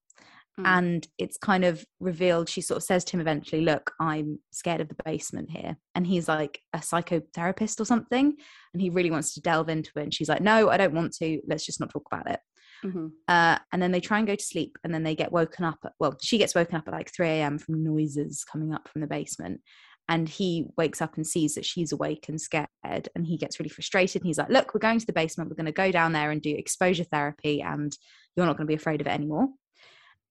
Mm. 0.60 0.66
and 0.66 1.08
it's 1.18 1.38
kind 1.38 1.64
of 1.64 1.86
revealed 2.00 2.50
she 2.50 2.62
sort 2.62 2.78
of 2.78 2.84
says 2.84 3.06
to 3.06 3.14
him 3.16 3.22
eventually 3.22 3.62
look 3.62 3.92
i'm 4.01 4.39
scared 4.51 4.82
of 4.82 4.89
the 4.89 4.96
basement 5.06 5.50
here. 5.50 5.78
And 5.96 6.06
he's 6.06 6.28
like 6.28 6.60
a 6.74 6.80
psychotherapist 6.80 7.80
or 7.80 7.86
something 7.86 8.34
and 8.74 8.82
he 8.82 8.89
really 8.89 9.12
wants 9.12 9.34
to 9.34 9.42
delve 9.42 9.70
into 9.70 9.92
it 9.96 10.04
and 10.04 10.13
she's 10.13 10.30
like 10.30 10.42
no 10.42 10.70
i 10.70 10.78
don't 10.78 10.94
want 10.94 11.13
to. 11.13 11.39
Let's 11.48 11.66
just 11.66 11.80
not 11.80 11.89
talk 11.92 12.08
about 12.12 12.30
it. 12.30 12.39
Mhm. 12.86 13.12
uh, 13.28 13.60
and 13.74 13.82
then 13.82 13.92
they 13.92 14.00
try 14.00 14.20
and 14.20 14.28
go 14.28 14.36
to 14.36 14.44
sleep 14.44 14.78
and 14.84 14.94
then 14.94 15.04
they 15.04 15.13
get 15.16 15.32
woken 15.34 15.66
up 15.66 15.80
at, 15.86 15.92
well 16.00 16.18
she 16.22 16.38
gets 16.38 16.56
woken 16.56 16.75
up 16.78 16.88
at 16.88 16.94
like 16.94 17.12
3 17.13 17.28
a.m 17.28 17.58
from 17.58 17.84
noises 17.84 18.46
coming 18.50 18.74
up 18.74 18.88
from 18.88 19.01
the 19.01 19.08
basement 19.08 19.60
and 20.08 20.28
he 20.30 20.66
wakes 20.78 21.01
up 21.01 21.16
and 21.18 21.28
sees 21.28 21.56
that 21.56 21.66
she's 21.66 21.92
awake 21.92 22.25
and 22.30 22.39
scared 22.42 22.68
and 23.16 23.28
he 23.28 23.38
gets 23.38 23.60
really 23.60 23.70
frustrated 23.70 24.22
and 24.22 24.28
he's 24.28 24.38
like 24.38 24.50
look 24.50 24.74
we're 24.74 24.80
going 24.80 25.00
to 25.00 25.06
the 25.06 25.13
basement. 25.13 25.50
We're 25.50 25.56
going 25.58 25.66
to 25.68 25.72
go 25.72 25.92
down 25.92 26.13
there 26.13 26.32
and 26.32 26.42
do 26.42 26.56
exposure 26.56 27.04
therapy 27.04 27.62
and 27.62 27.96
you're 28.36 28.46
not 28.46 28.58
going 28.58 28.66
to 28.66 28.72
be 28.72 28.75
afraid 28.82 29.01
of 29.01 29.08
it 29.08 29.12
anymore 29.12 29.50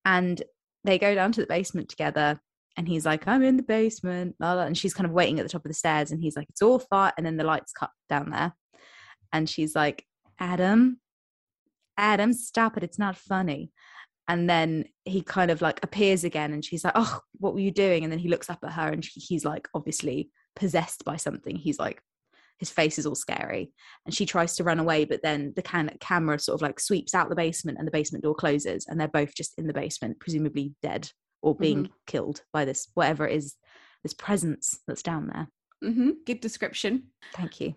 and 0.08 0.42
they 0.84 0.98
go 0.98 1.14
down 1.14 1.32
to 1.32 1.40
the 1.40 1.46
basement 1.46 1.88
together 1.88 2.40
and 2.76 2.88
he's 2.88 3.04
like 3.04 3.28
i'm 3.28 3.42
in 3.42 3.56
the 3.56 3.62
basement 3.62 4.34
la, 4.40 4.54
la, 4.54 4.62
and 4.62 4.78
she's 4.78 4.94
kind 4.94 5.06
of 5.06 5.12
waiting 5.12 5.38
at 5.38 5.42
the 5.44 5.48
top 5.48 5.64
of 5.64 5.68
the 5.68 5.74
stairs 5.74 6.10
and 6.10 6.22
he's 6.22 6.36
like 6.36 6.48
it's 6.48 6.62
all 6.62 6.78
fine 6.78 7.12
and 7.16 7.26
then 7.26 7.36
the 7.36 7.44
lights 7.44 7.72
cut 7.72 7.90
down 8.08 8.30
there 8.30 8.52
and 9.32 9.48
she's 9.48 9.74
like 9.76 10.04
adam 10.40 10.98
adam 11.98 12.32
stop 12.32 12.76
it 12.76 12.82
it's 12.82 12.98
not 12.98 13.16
funny 13.16 13.70
and 14.28 14.48
then 14.48 14.84
he 15.04 15.22
kind 15.22 15.50
of 15.50 15.60
like 15.60 15.80
appears 15.82 16.24
again 16.24 16.52
and 16.52 16.64
she's 16.64 16.84
like 16.84 16.92
oh 16.96 17.20
what 17.38 17.54
were 17.54 17.60
you 17.60 17.70
doing? 17.70 18.02
and 18.02 18.12
then 18.12 18.18
he 18.18 18.28
looks 18.28 18.50
up 18.50 18.58
at 18.62 18.72
her 18.72 18.88
and 18.88 19.06
he's 19.14 19.44
like 19.44 19.68
obviously 19.74 20.30
possessed 20.58 21.04
by 21.04 21.16
something. 21.16 21.56
He's 21.56 21.78
like 21.78 22.02
his 22.58 22.70
face 22.70 22.98
is 22.98 23.06
all 23.06 23.14
scary 23.14 23.72
and 24.04 24.14
she 24.14 24.26
tries 24.26 24.56
to 24.56 24.64
run 24.64 24.78
away 24.78 25.04
but 25.04 25.22
then 25.22 25.52
the 25.56 25.62
can- 25.62 25.96
camera 26.00 26.38
sort 26.38 26.54
of 26.56 26.62
like 26.62 26.80
sweeps 26.80 27.14
out 27.14 27.28
the 27.28 27.34
basement 27.36 27.78
and 27.78 27.86
the 27.86 27.92
basement 27.92 28.24
door 28.24 28.34
closes 28.34 28.86
and 28.88 29.00
they're 29.00 29.08
both 29.08 29.34
just 29.34 29.54
in 29.58 29.66
the 29.66 29.72
basement 29.72 30.18
presumably 30.20 30.74
dead 30.82 31.10
or 31.42 31.54
being 31.54 31.88
killed 32.06 32.42
by 32.52 32.64
this 32.64 32.88
whatever 32.94 33.26
it 33.26 33.36
is 33.36 33.54
this 34.02 34.14
presence 34.14 34.80
that's 34.86 35.02
down 35.02 35.28
there 35.32 35.48
Mhm. 35.82 36.24
Good 36.26 36.40
description. 36.40 37.12
thank 37.34 37.60
you 37.60 37.74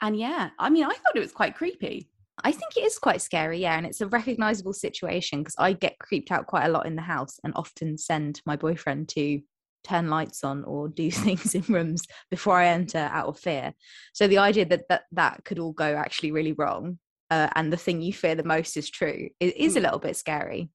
And 0.00 0.16
yeah, 0.16 0.50
I 0.58 0.68
mean, 0.70 0.84
I 0.84 0.88
thought 0.94 1.16
it 1.16 1.20
was 1.20 1.32
quite 1.32 1.54
creepy. 1.54 2.08
I 2.42 2.50
think 2.50 2.76
it 2.76 2.84
is 2.84 2.98
quite 2.98 3.22
scary, 3.22 3.60
yeah, 3.60 3.76
and 3.76 3.86
it's 3.86 4.00
a 4.00 4.08
recognizable 4.08 4.72
situation 4.72 5.40
because 5.40 5.54
I 5.58 5.74
get 5.74 5.98
creeped 6.00 6.32
out 6.32 6.46
quite 6.46 6.64
a 6.64 6.70
lot 6.70 6.86
in 6.86 6.96
the 6.96 7.02
house 7.02 7.38
and 7.44 7.52
often 7.54 7.96
send 7.98 8.40
my 8.44 8.56
boyfriend 8.56 9.08
to 9.10 9.40
turn 9.84 10.08
lights 10.08 10.44
on 10.44 10.64
or 10.64 10.88
do 10.88 11.10
things 11.10 11.54
in 11.54 11.62
rooms 11.68 12.02
before 12.30 12.56
I 12.56 12.68
enter 12.68 13.08
out 13.12 13.26
of 13.26 13.38
fear. 13.38 13.74
So 14.12 14.26
the 14.26 14.38
idea 14.38 14.64
that 14.66 14.88
that, 14.88 15.02
that 15.12 15.44
could 15.44 15.58
all 15.58 15.72
go 15.72 15.94
actually 15.96 16.32
really 16.32 16.52
wrong 16.52 16.98
uh, 17.30 17.48
and 17.54 17.72
the 17.72 17.76
thing 17.76 18.00
you 18.02 18.12
fear 18.12 18.34
the 18.34 18.44
most 18.44 18.76
is 18.76 18.90
true 18.90 19.28
it 19.40 19.56
is 19.56 19.76
a 19.76 19.80
Mm. 19.80 19.82
little 19.84 19.98
bit 19.98 20.16
scary. 20.16 20.70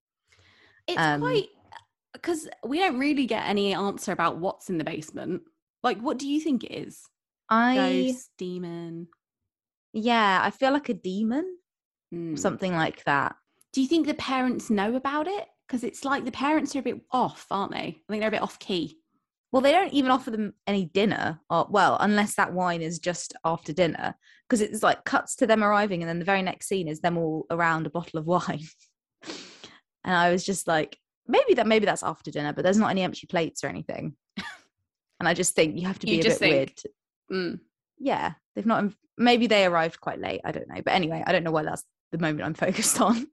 It's 0.88 0.98
Um, 1.02 1.22
quite 1.22 1.48
because 2.14 2.50
we 2.66 2.80
don't 2.80 2.98
really 2.98 3.26
get 3.28 3.46
any 3.46 3.74
answer 3.74 4.12
about 4.12 4.40
what's 4.40 4.70
in 4.70 4.78
the 4.78 4.84
basement. 4.84 5.44
Like, 5.84 6.00
what 6.00 6.18
do 6.18 6.28
you 6.28 6.40
think 6.42 6.64
it 6.64 6.74
is? 6.74 7.04
I 7.50 7.76
Ghost, 8.08 8.32
demon, 8.38 9.08
yeah, 9.94 10.40
I 10.42 10.50
feel 10.52 10.72
like 10.72 10.90
a 10.90 10.94
demon, 10.94 11.58
Hmm. 12.12 12.36
something 12.36 12.74
like 12.74 13.04
that. 13.04 13.36
Do 13.74 13.82
you 13.82 13.88
think 13.88 14.08
the 14.08 14.14
parents 14.14 14.70
know 14.70 14.96
about 14.96 15.28
it? 15.28 15.48
Because 15.68 15.84
it's 15.84 16.06
like 16.06 16.24
the 16.24 16.32
parents 16.32 16.76
are 16.76 16.80
a 16.80 16.84
bit 16.84 17.02
off, 17.12 17.46
aren't 17.52 17.74
they? 17.74 17.78
I 17.80 18.04
think 18.10 18.22
they're 18.22 18.30
a 18.30 18.32
bit 18.32 18.42
off 18.42 18.58
key. 18.60 19.00
Well, 19.52 19.62
they 19.62 19.72
don't 19.72 19.94
even 19.94 20.12
offer 20.12 20.30
them 20.32 20.54
any 20.66 20.86
dinner, 20.86 21.40
or 21.50 21.68
well, 21.70 21.98
unless 22.00 22.36
that 22.36 22.54
wine 22.54 22.82
is 22.82 23.00
just 23.00 23.34
after 23.46 23.72
dinner, 23.74 24.16
because 24.48 24.62
it's 24.62 24.84
like 24.84 25.04
cuts 25.06 25.36
to 25.38 25.48
them 25.48 25.64
arriving, 25.64 26.02
and 26.04 26.10
then 26.10 26.20
the 26.20 26.26
very 26.26 26.42
next 26.42 26.68
scene 26.68 26.88
is 26.88 27.00
them 27.02 27.18
all 27.18 27.46
around 27.50 27.86
a 27.86 27.90
bottle 27.90 28.20
of 28.20 28.26
wine. 28.28 28.62
and 30.04 30.16
I 30.16 30.32
was 30.32 30.46
just 30.46 30.68
like, 30.68 30.98
maybe 31.28 31.54
that 31.56 31.68
maybe 31.68 31.86
that's 31.86 32.04
after 32.04 32.32
dinner, 32.32 32.54
but 32.54 32.64
there's 32.64 32.78
not 32.78 32.92
any 32.92 33.02
empty 33.04 33.28
plates 33.28 33.64
or 33.64 33.68
anything. 33.68 34.16
and 35.20 35.28
I 35.28 35.34
just 35.34 35.56
think 35.56 35.78
you 35.80 35.88
have 35.88 36.00
to 36.00 36.08
You 36.08 36.16
be 36.16 36.20
a 36.22 36.24
just 36.24 36.40
bit 36.40 36.50
weird. 36.52 36.70
think- 36.78 36.94
Mm. 37.30 37.60
Yeah, 38.00 38.34
they've 38.56 38.66
not. 38.66 38.86
Maybe 39.18 39.48
they 39.48 39.66
arrived 39.66 40.00
quite 40.00 40.20
late. 40.22 40.40
I 40.46 40.54
don't 40.54 40.70
know, 40.70 40.82
but 40.82 40.94
anyway, 40.94 41.24
I 41.28 41.34
don't 41.34 41.44
know 41.44 41.52
why 41.52 41.64
that's 41.64 41.84
the 42.12 42.18
moment 42.18 42.44
I'm 42.44 42.54
focused 42.54 43.00
on. 43.02 43.28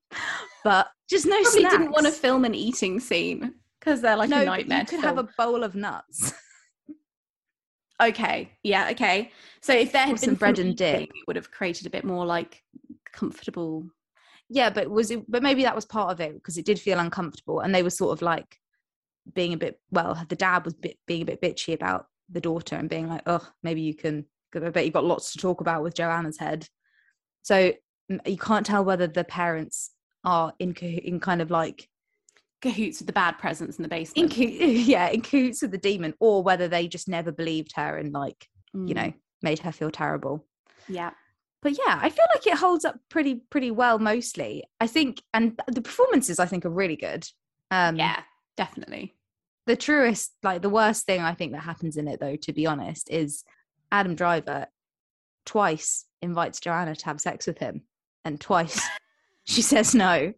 but 0.64 0.88
just 1.09 1.26
no 1.26 1.40
Probably 1.43 1.61
snacks. 1.61 1.75
didn't 1.76 1.90
want 1.93 2.07
to 2.07 2.12
film 2.12 2.45
an 2.45 2.54
eating 2.54 2.99
scene 3.00 3.54
because 3.81 4.00
they're 4.00 4.16
like 4.16 4.31
no, 4.31 4.43
a 4.43 4.45
nightmare. 4.45 4.81
you 4.81 4.87
could 4.87 5.00
have 5.00 5.19
a 5.19 5.28
bowl 5.38 5.62
of 5.64 5.75
nuts. 5.75 6.33
Okay, 8.02 8.50
yeah, 8.64 8.88
okay. 8.90 9.31
So 9.62 9.73
if 9.73 9.93
there 9.93 10.02
had 10.04 10.16
Or 10.16 10.26
been 10.26 10.35
bread 10.35 10.57
film 10.57 10.69
and 10.69 10.76
dip. 10.76 11.02
it 11.02 11.09
would 11.28 11.37
have 11.37 11.50
created 11.52 11.87
a 11.87 11.90
bit 11.90 12.04
more 12.04 12.26
like 12.26 12.61
comfortable. 13.12 13.87
yeah 14.50 14.69
but 14.69 14.90
was 14.90 15.12
it 15.12 15.23
but 15.31 15.43
maybe 15.45 15.62
that 15.62 15.76
was 15.76 15.85
part 15.85 16.11
of 16.11 16.21
it 16.21 16.35
because 16.35 16.59
it 16.59 16.64
did 16.66 16.78
feel 16.81 16.99
uncomfortable 16.99 17.61
and 17.61 17.73
they 17.73 17.85
were 17.85 17.90
sort 17.90 18.12
of 18.12 18.21
like 18.21 18.59
being 19.33 19.52
a 19.52 19.57
bit 19.57 19.81
well 19.93 20.21
the 20.28 20.35
dad 20.37 20.64
was 20.64 20.75
bit, 20.75 20.99
being 21.07 21.23
a 21.23 21.25
bit 21.25 21.40
bitchy 21.40 21.73
about 21.73 22.07
the 22.28 22.40
daughter 22.40 22.75
and 22.75 22.90
being 22.90 23.09
like 23.09 23.23
oh 23.26 23.47
maybe 23.62 23.81
you 23.81 23.95
can." 23.95 24.26
i 24.57 24.59
bet 24.71 24.85
you've 24.85 24.93
got 24.93 25.04
lots 25.04 25.33
to 25.33 25.38
talk 25.38 25.61
about 25.61 25.83
with 25.85 25.95
joanna's 25.95 26.38
head 26.38 26.66
so 27.43 27.73
you 28.26 28.37
can't 28.38 28.66
tell 28.66 28.84
whether 28.84 29.06
the 29.06 29.25
parents 29.25 29.90
are 30.25 30.52
in 30.58 30.73
in 30.75 31.20
kind 31.20 31.40
of 31.42 31.50
like 31.50 31.88
cahoots 32.62 32.99
with 33.00 33.06
the 33.06 33.12
bad 33.12 33.32
presence 33.38 33.76
in 33.78 33.82
the 33.82 33.94
in 34.14 34.28
basement. 34.28 34.34
co- 34.34 34.42
yeah 34.42 35.08
in 35.08 35.20
cahoots 35.20 35.61
with 35.62 35.70
the 35.70 35.78
demon 35.78 36.14
or 36.20 36.42
whether 36.42 36.66
they 36.68 36.88
just 36.88 37.08
never 37.08 37.30
believed 37.30 37.73
her 37.76 37.96
and 37.99 38.12
like 38.12 38.46
you 38.73 38.94
Mm, 38.94 38.96
know 38.96 39.12
made 39.42 39.58
her 39.61 39.70
feel 39.73 39.90
terrible 39.90 40.44
yeah. 40.88 41.11
but 41.62 41.73
yeah 41.73 41.99
i 42.02 42.08
feel 42.08 42.25
like 42.34 42.46
it 42.46 42.56
holds 42.58 42.84
up 42.84 42.96
pretty 43.11 43.37
pretty 43.50 43.70
well 43.70 43.99
mostly 43.99 44.64
i 44.80 44.87
think 44.87 45.23
and 45.34 45.61
the 45.68 45.82
performances 45.82 46.38
i 46.40 46.46
think 46.46 46.64
are 46.66 46.70
really 46.70 46.96
good 46.96 47.26
um 47.70 47.96
yeah, 47.96 48.23
definitely. 48.56 49.14
the 49.66 49.76
truest 49.76 50.32
like 50.42 50.61
the 50.62 50.68
worst 50.70 51.04
thing 51.06 51.20
i 51.20 51.34
think 51.34 51.52
that 51.52 51.61
happens 51.62 51.96
in 51.96 52.08
it 52.08 52.18
though 52.18 52.37
to 52.37 52.52
be 52.52 52.66
honest 52.66 53.11
is 53.11 53.44
adam 53.92 54.14
driver 54.14 54.66
twice 55.44 56.06
invites 56.23 56.61
joanna 56.61 56.96
to 56.96 57.04
have 57.04 57.20
sex 57.20 57.46
with 57.46 57.58
him 57.58 57.82
and 58.25 58.40
twice 58.40 58.81
she 59.45 59.62
says 59.62 59.95
no 59.95 60.33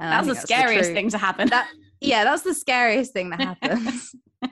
And 0.00 0.12
That's 0.12 0.26
the 0.28 0.34
scariest 0.36 0.88
truth. 0.90 0.96
thing 0.96 1.10
to 1.10 1.18
happen. 1.18 1.48
that 1.48 1.68
yeah 2.00 2.24
that's 2.24 2.42
the 2.42 2.54
scariest 2.54 3.12
thing 3.12 3.30
that 3.30 3.40
happens 3.50 4.14
i 4.42 4.50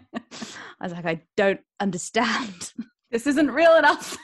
was 0.81 0.93
like 0.93 1.07
i 1.07 1.23
don't 1.37 1.61
understand 1.81 2.73
this 3.11 3.27
isn't 3.27 3.51
real 3.51 3.77
enough. 3.77 4.17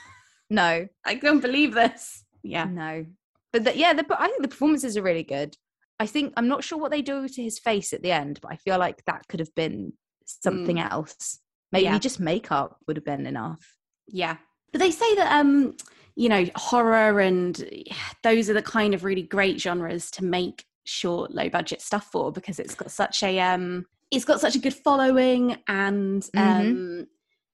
no 0.51 0.87
I 1.05 1.15
don't 1.15 1.41
believe 1.41 1.73
this. 1.75 2.25
Yeah. 2.43 2.65
No, 2.65 3.07
but 3.53 3.63
the, 3.65 3.77
yeah, 3.79 3.93
the, 3.93 4.05
I 4.19 4.27
think 4.27 4.43
the 4.43 4.49
performances 4.49 4.97
are 4.97 5.03
really 5.03 5.23
good. 5.23 5.57
I 6.01 6.07
think 6.07 6.33
I'm 6.37 6.49
not 6.49 6.65
sure 6.65 6.79
what 6.79 6.91
they 6.91 7.03
do 7.03 7.29
to 7.29 7.43
his 7.43 7.59
face 7.61 7.93
at 7.93 8.03
the 8.03 8.11
end, 8.11 8.41
but 8.43 8.51
I 8.53 8.57
feel 8.57 8.79
like 8.79 9.05
that 9.05 9.29
could 9.29 9.39
have 9.41 9.55
been 9.55 9.93
something 10.27 10.81
else. 10.81 11.39
Maybe 11.71 11.85
Yeah. 11.85 11.99
just 12.01 12.19
makeup 12.19 12.77
would 12.87 12.97
have 12.97 13.05
been 13.05 13.27
enough. 13.27 13.77
Yeah. 14.09 14.37
But 14.73 14.81
they 14.81 14.91
say 14.91 15.15
that 15.15 15.31
um, 15.39 15.77
you 16.15 16.29
know, 16.29 16.45
horror 16.57 17.21
and 17.21 17.65
those 18.23 18.51
are 18.51 18.55
the 18.55 18.63
kind 18.63 18.95
of 18.95 19.05
really 19.05 19.23
great 19.23 19.61
genres 19.61 20.11
to 20.13 20.25
make 20.25 20.65
short, 20.85 21.33
low 21.33 21.49
budget 21.49 21.81
stuff 21.81 22.11
for 22.11 22.33
because 22.33 22.59
it's 22.59 22.75
got 22.75 22.91
such 22.91 23.23
a 23.23 23.41
um 23.41 23.87
it's 24.11 24.25
got 24.25 24.41
such 24.41 24.55
a 24.55 24.59
good 24.59 24.75
following 24.75 25.57
and 25.69 26.29
um 26.37 27.07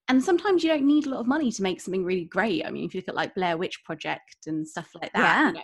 and 0.08 0.24
sometimes 0.24 0.64
you 0.64 0.70
don't 0.70 0.86
need 0.86 1.06
a 1.06 1.10
lot 1.10 1.20
of 1.20 1.26
money 1.26 1.52
to 1.52 1.62
make 1.62 1.80
something 1.80 2.02
really 2.02 2.24
great. 2.24 2.64
I 2.66 2.70
mean, 2.70 2.84
if 2.84 2.94
you 2.94 3.00
look 3.00 3.08
at 3.08 3.14
like 3.14 3.34
Blair 3.34 3.58
Witch 3.58 3.84
Project 3.84 4.46
and 4.46 4.66
stuff 4.66 4.88
like 5.00 5.12
that, 5.12 5.22
Yeah. 5.22 5.46
you 5.48 5.52
know. 5.54 5.60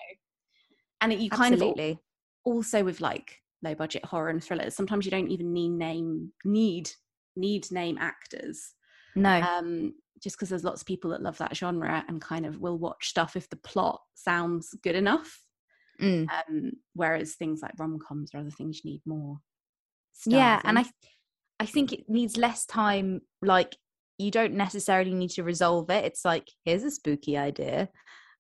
And 1.01 1.13
it, 1.13 1.19
you 1.19 1.31
kind 1.31 1.55
of 1.61 1.99
also 2.45 2.85
with 2.85 3.01
like 3.01 3.41
low 3.63 3.75
budget 3.75 4.05
horror 4.05 4.29
and 4.29 4.45
thrillers, 4.45 4.77
sometimes 4.77 5.05
you 5.07 5.11
don't 5.11 5.31
even 5.31 5.53
need 5.53 5.71
name 5.71 6.33
need 6.45 6.91
need 7.37 7.71
name 7.73 7.99
actors 7.99 8.75
no. 9.14 9.40
um, 9.40 9.94
just 10.23 10.37
because 10.37 10.49
there's 10.49 10.64
lots 10.64 10.83
of 10.83 10.87
people 10.87 11.11
that 11.11 11.23
love 11.23 11.38
that 11.38 11.56
genre 11.56 12.04
and 12.09 12.21
kind 12.21 12.47
of 12.47 12.59
will 12.59 12.78
watch 12.78 13.09
stuff 13.09 13.37
if 13.37 13.49
the 13.50 13.56
plot 13.56 14.00
sounds 14.14 14.75
good 14.83 14.94
enough. 14.94 15.40
Mm. 16.00 16.26
Um, 16.30 16.73
whereas 16.94 17.35
things 17.35 17.61
like 17.62 17.73
rom 17.78 17.99
coms 17.99 18.30
or 18.35 18.40
other 18.40 18.50
things 18.50 18.80
you 18.83 18.92
need 18.92 19.02
more. 19.06 19.38
Yeah, 20.26 20.59
stars 20.59 20.68
and. 20.68 20.78
I 20.78 20.85
I 21.61 21.66
think 21.66 21.92
it 21.92 22.09
needs 22.09 22.37
less 22.37 22.66
time. 22.66 23.21
Like 23.40 23.76
you 24.18 24.30
don't 24.30 24.54
necessarily 24.54 25.14
need 25.14 25.30
to 25.30 25.44
resolve 25.44 25.90
it. 25.90 26.04
It's 26.04 26.25
like 26.25 26.49
here's 26.64 26.83
a 26.83 26.90
spooky 26.90 27.37
idea. 27.37 27.88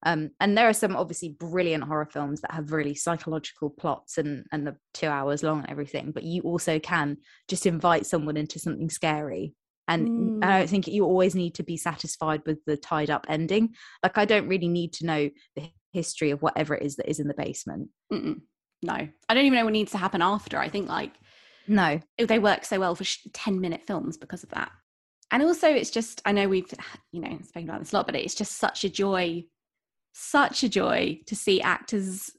Um, 0.06 0.30
and 0.38 0.56
there 0.56 0.68
are 0.68 0.74
some 0.74 0.96
obviously 0.96 1.30
brilliant 1.30 1.84
horror 1.84 2.08
films 2.12 2.42
that 2.42 2.52
have 2.52 2.72
really 2.72 2.94
psychological 2.94 3.70
plots 3.70 4.18
and 4.18 4.44
and 4.52 4.66
the 4.66 4.76
two 4.92 5.06
hours 5.06 5.42
long 5.42 5.60
and 5.60 5.70
everything. 5.70 6.12
But 6.12 6.24
you 6.24 6.42
also 6.42 6.78
can 6.78 7.18
just 7.48 7.66
invite 7.66 8.06
someone 8.06 8.36
into 8.36 8.58
something 8.58 8.90
scary. 8.90 9.54
And 9.86 10.08
I 10.42 10.46
Mm. 10.46 10.58
don't 10.58 10.70
think 10.70 10.88
you 10.88 11.04
always 11.04 11.34
need 11.34 11.54
to 11.56 11.62
be 11.62 11.76
satisfied 11.76 12.42
with 12.46 12.64
the 12.64 12.76
tied 12.76 13.10
up 13.10 13.26
ending. 13.28 13.74
Like 14.02 14.16
I 14.18 14.24
don't 14.24 14.48
really 14.48 14.68
need 14.68 14.92
to 14.94 15.06
know 15.06 15.30
the 15.56 15.70
history 15.92 16.30
of 16.30 16.40
whatever 16.42 16.74
it 16.74 16.82
is 16.82 16.96
that 16.96 17.08
is 17.08 17.20
in 17.20 17.28
the 17.28 17.34
basement. 17.34 17.90
Mm-mm. 18.12 18.40
no, 18.82 18.94
I 18.94 19.34
don't 19.34 19.44
even 19.44 19.58
know 19.58 19.64
what 19.64 19.72
needs 19.72 19.92
to 19.92 19.98
happen 19.98 20.22
after. 20.22 20.58
I 20.58 20.68
think 20.68 20.88
like 20.88 21.12
No, 21.66 22.00
they 22.18 22.38
work 22.38 22.64
so 22.64 22.80
well 22.80 22.94
for 22.94 23.04
sh- 23.04 23.26
10 23.32 23.60
minute 23.60 23.82
films 23.86 24.16
because 24.16 24.42
of 24.42 24.50
that. 24.50 24.70
And 25.30 25.42
also, 25.42 25.68
it's 25.68 25.90
just, 25.90 26.22
I 26.24 26.32
know 26.32 26.48
we've, 26.48 26.72
you 27.12 27.20
know, 27.20 27.38
spoken 27.42 27.68
about 27.68 27.80
this 27.80 27.92
a 27.92 27.96
lot, 27.96 28.06
but 28.06 28.14
it's 28.16 28.34
just 28.34 28.52
such 28.58 28.84
a 28.84 28.88
joy, 28.88 29.44
such 30.12 30.62
a 30.62 30.68
joy 30.68 31.20
to 31.26 31.34
see 31.36 31.60
actors 31.60 32.30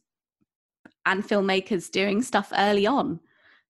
and 1.06 1.24
filmmakers 1.28 1.92
doing 1.92 2.22
stuff 2.22 2.52
early 2.56 2.88
on, 2.88 3.20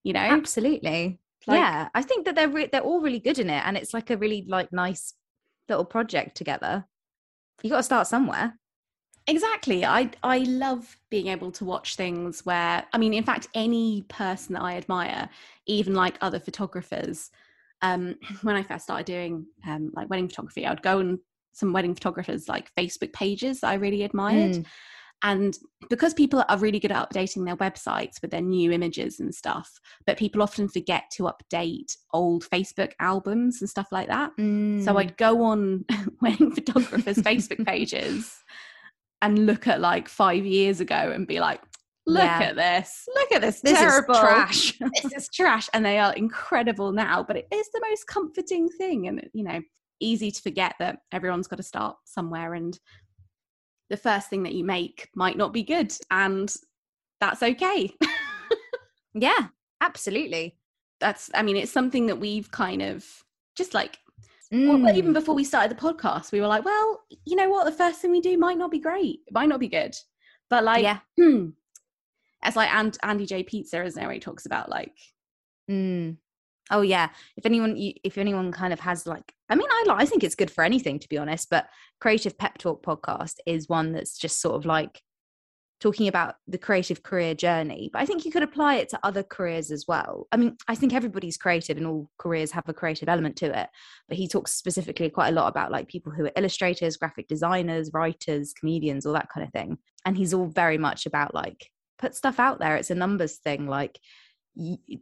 you 0.04 0.14
know? 0.14 0.22
absolutely. 0.22 1.20
Like- 1.48 1.60
yeah, 1.60 1.90
I 1.94 2.02
think 2.02 2.26
that 2.26 2.36
they're 2.36 2.50
re- 2.50 2.70
they're 2.72 2.82
all 2.82 3.02
really 3.02 3.20
good 3.20 3.40
in 3.40 3.50
it, 3.50 3.62
and 3.66 3.78
it's 3.78 3.94
like 3.94 4.10
a 4.10 4.18
really 4.18 4.46
like 4.48 4.72
nice 4.72 5.14
little 5.70 5.86
project 5.86 6.36
together. 6.38 6.86
You 7.64 7.70
got 7.70 7.78
to 7.78 7.84
start 7.84 8.08
somewhere. 8.08 8.58
Exactly. 9.28 9.84
I 9.86 10.12
I 10.24 10.40
love 10.40 10.98
being 11.10 11.28
able 11.28 11.52
to 11.54 11.66
watch 11.66 11.96
things 11.96 12.46
where 12.46 12.86
I 12.94 12.98
mean, 12.98 13.14
in 13.14 13.24
fact, 13.24 13.48
any 13.54 14.04
person 14.08 14.54
that 14.54 14.62
I 14.62 14.78
admire, 14.78 15.30
even 15.66 15.96
like 15.96 16.18
other 16.22 16.40
photographers, 16.40 17.32
um, 17.82 18.16
when 18.44 18.56
I 18.56 18.64
first 18.64 18.84
started 18.84 19.06
doing 19.06 19.46
um, 19.68 19.92
like 19.96 20.10
wedding 20.10 20.28
photography, 20.28 20.66
I 20.66 20.70
would 20.72 20.84
go 20.84 21.00
on 21.00 21.20
some 21.54 21.74
wedding 21.74 21.96
photographers 21.96 22.48
like 22.50 22.70
Facebook 22.76 23.14
pages 23.14 23.62
that 23.62 23.70
I 23.70 23.76
really 23.76 24.04
admired. 24.04 24.52
Mm. 24.58 24.66
And 25.26 25.58
because 25.90 26.14
people 26.14 26.46
are 26.48 26.58
really 26.60 26.80
good 26.80 26.92
at 26.92 27.10
updating 27.10 27.46
their 27.46 27.58
websites 27.58 28.22
with 28.22 28.30
their 28.30 28.42
new 28.44 28.72
images 28.72 29.20
and 29.20 29.34
stuff, 29.34 29.80
but 30.06 30.20
people 30.20 30.44
often 30.44 30.70
forget 30.70 31.06
to 31.14 31.24
update 31.24 31.98
old 32.14 32.44
Facebook 32.48 32.92
albums 33.00 33.60
and 33.60 33.68
stuff 33.68 33.88
like 33.92 34.08
that. 34.08 34.30
So 34.38 34.42
Mm. 34.44 35.00
I'd 35.00 35.18
go 35.18 35.44
on 35.44 35.84
wedding 36.22 36.52
photographers' 36.52 37.18
Facebook 37.18 37.66
pages 37.74 38.38
and 39.24 39.48
look 39.48 39.66
at 39.66 39.82
like 39.82 40.08
five 40.08 40.46
years 40.46 40.80
ago 40.80 40.94
and 40.96 41.26
be 41.26 41.40
like, 41.40 41.62
look 42.06 42.24
Yeah. 42.24 42.44
at 42.52 42.56
this, 42.56 43.06
look 43.16 43.32
at 43.32 43.42
this, 43.42 43.62
this 43.62 43.80
terrible 43.80 44.14
is 44.14 44.22
trash. 44.22 44.80
this 45.02 45.12
is 45.12 45.30
trash. 45.34 45.68
And 45.74 45.84
they 45.84 45.98
are 45.98 46.14
incredible 46.14 46.92
now, 46.92 47.24
but 47.24 47.36
it 47.36 47.48
is 47.52 47.68
the 47.74 47.82
most 47.90 48.06
comforting 48.06 48.70
thing. 48.78 49.08
And, 49.08 49.28
you 49.34 49.44
know, 49.44 49.60
easy 50.00 50.30
to 50.30 50.42
forget 50.44 50.76
that 50.78 51.00
everyone's 51.12 51.48
got 51.48 51.56
to 51.56 51.64
start 51.64 51.96
somewhere 52.06 52.54
and 52.54 52.78
the 53.90 53.98
first 53.98 54.30
thing 54.30 54.44
that 54.44 54.54
you 54.54 54.64
make 54.64 55.10
might 55.16 55.38
not 55.38 55.54
be 55.54 55.64
good. 55.64 55.94
And 56.12 56.54
that's 57.20 57.44
okay. 57.44 57.94
yeah, 59.14 59.48
absolutely. 59.82 60.58
that's, 61.00 61.30
I 61.34 61.44
mean, 61.44 61.58
it's 61.58 61.72
something 61.72 62.08
that 62.08 62.20
we've 62.20 62.50
kind 62.52 62.82
of 62.82 63.06
just 63.58 63.74
like 63.74 63.98
Well, 64.52 64.90
even 64.96 65.12
Mm. 65.12 65.16
before 65.16 65.36
we 65.36 65.44
started 65.44 65.76
the 65.76 65.82
podcast, 65.82 66.32
we 66.32 66.40
were 66.40 66.48
like, 66.48 66.64
well, 66.64 67.02
you 67.26 67.36
know 67.36 67.50
what? 67.50 67.66
The 67.66 67.72
first 67.72 68.00
thing 68.00 68.12
we 68.12 68.22
do 68.22 68.38
might 68.38 68.58
not 68.58 68.72
be 68.72 68.80
great. 68.80 69.20
It 69.28 69.34
might 69.34 69.50
not 69.50 69.60
be 69.60 69.68
good. 69.68 69.96
But 70.50 70.64
like, 70.64 70.84
yeah. 70.84 71.00
hmm, 71.20 71.50
as 72.44 72.56
like 72.56 72.72
and, 72.74 72.98
Andy 73.04 73.26
J. 73.26 73.44
Pizza? 73.44 73.78
Where 73.78 74.12
he 74.12 74.20
talks 74.20 74.46
about 74.46 74.70
like, 74.70 74.94
Mm. 75.70 76.18
Oh 76.72 76.82
yeah. 76.82 77.10
If 77.38 77.46
anyone, 77.46 77.76
if 77.78 78.18
anyone 78.18 78.52
kind 78.52 78.74
of 78.74 78.80
has 78.80 79.06
like, 79.06 79.34
I 79.50 79.56
mean, 79.56 79.68
I 79.70 79.86
I 79.90 80.06
think 80.06 80.24
it's 80.24 80.36
good 80.36 80.50
for 80.50 80.64
anything 80.64 81.00
to 81.00 81.10
be 81.10 81.18
honest. 81.18 81.50
But 81.50 81.68
Creative 82.00 82.38
Pep 82.38 82.58
Talk 82.58 82.84
podcast 82.84 83.36
is 83.46 83.70
one 83.70 83.92
that's 83.92 84.18
just 84.18 84.42
sort 84.42 84.56
of 84.56 84.66
like 84.66 85.02
talking 85.80 86.08
about 86.08 86.36
the 86.48 86.58
creative 86.58 87.04
career 87.04 87.36
journey. 87.36 87.90
But 87.92 88.02
I 88.02 88.06
think 88.06 88.26
you 88.26 88.32
could 88.32 88.44
apply 88.44 88.76
it 88.76 88.90
to 88.90 89.00
other 89.04 89.24
careers 89.24 89.72
as 89.72 89.86
well. 89.88 90.28
I 90.32 90.38
mean, 90.38 90.58
I 90.68 90.76
think 90.76 90.94
everybody's 90.94 91.38
creative 91.38 91.78
and 91.78 91.86
all 91.86 92.10
careers 92.18 92.52
have 92.52 92.68
a 92.68 92.74
creative 92.74 93.10
element 93.10 93.36
to 93.38 93.48
it. 93.48 93.70
But 94.08 94.18
he 94.18 94.28
talks 94.28 94.54
specifically 94.54 95.10
quite 95.10 95.30
a 95.30 95.34
lot 95.34 95.48
about 95.48 95.72
like 95.72 95.88
people 95.88 96.12
who 96.12 96.26
are 96.26 96.32
illustrators, 96.36 96.98
graphic 96.98 97.28
designers, 97.28 97.92
writers, 97.94 98.54
comedians, 98.54 99.06
all 99.06 99.14
that 99.14 99.30
kind 99.30 99.46
of 99.46 99.52
thing. 99.54 99.78
And 100.06 100.18
he's 100.18 100.34
all 100.34 100.48
very 100.48 100.78
much 100.78 101.06
about 101.06 101.36
like 101.36 101.70
put 102.00 102.16
stuff 102.16 102.40
out 102.40 102.60
there. 102.60 102.78
It's 102.78 102.92
a 102.92 102.96
numbers 102.96 103.38
thing. 103.38 103.68
Like 103.68 104.00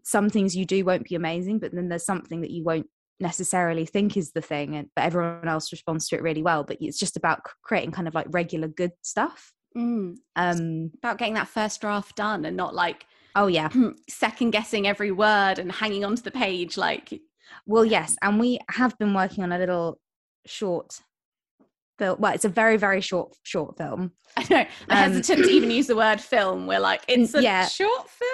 some 0.04 0.30
things 0.30 0.56
you 0.56 0.66
do 0.66 0.84
won't 0.86 1.08
be 1.08 1.16
amazing, 1.16 1.60
but 1.60 1.74
then 1.74 1.90
there's 1.90 2.06
something 2.06 2.42
that 2.42 2.52
you 2.52 2.64
won't 2.64 2.88
necessarily 3.20 3.86
think 3.86 4.18
is 4.18 4.32
the 4.32 4.42
thing 4.42 4.76
and 4.76 4.90
but 4.96 5.06
everyone 5.06 5.48
else 5.48 5.72
responds 5.72 6.08
to 6.10 6.16
it 6.16 6.22
really 6.24 6.42
well 6.42 6.64
but 6.64 6.76
it's 6.82 6.98
just 6.98 7.16
about 7.16 7.40
creating 7.62 7.92
kind 7.92 8.08
of 8.08 8.14
like 8.16 8.26
regular 8.32 8.68
good 8.68 8.92
stuff 9.02 9.54
Mm. 9.78 10.18
um 10.36 10.92
About 10.98 11.18
getting 11.20 11.36
that 11.36 11.48
first 11.48 11.80
draft 11.80 12.16
done 12.16 12.44
and 12.44 12.58
not 12.58 12.74
like 12.76 13.06
oh 13.36 13.48
yeah 13.48 13.70
second 14.10 14.50
guessing 14.52 14.88
every 14.88 15.12
word 15.12 15.58
and 15.58 15.72
hanging 15.72 16.04
onto 16.04 16.22
the 16.24 16.32
page 16.32 16.76
like 16.76 17.22
well 17.66 17.86
yes 17.86 18.18
and 18.22 18.40
we 18.40 18.60
have 18.72 18.98
been 18.98 19.14
working 19.14 19.44
on 19.44 19.52
a 19.52 19.60
little 19.60 20.00
short 20.46 21.00
film 22.00 22.18
well 22.20 22.34
it's 22.34 22.46
a 22.46 22.50
very 22.50 22.78
very 22.78 23.00
short 23.00 23.36
short 23.44 23.78
film 23.78 24.12
I 24.38 24.46
know 24.50 24.66
I'm 24.90 25.06
Um, 25.06 25.14
hesitant 25.14 25.46
to 25.46 25.52
even 25.52 25.70
use 25.72 25.86
the 25.88 25.96
word 25.96 26.20
film. 26.20 26.66
We're 26.66 26.80
like, 26.80 27.04
it's 27.08 27.36
a 27.36 27.44
yeah. 27.44 27.68
short 27.68 28.10
film. 28.10 28.32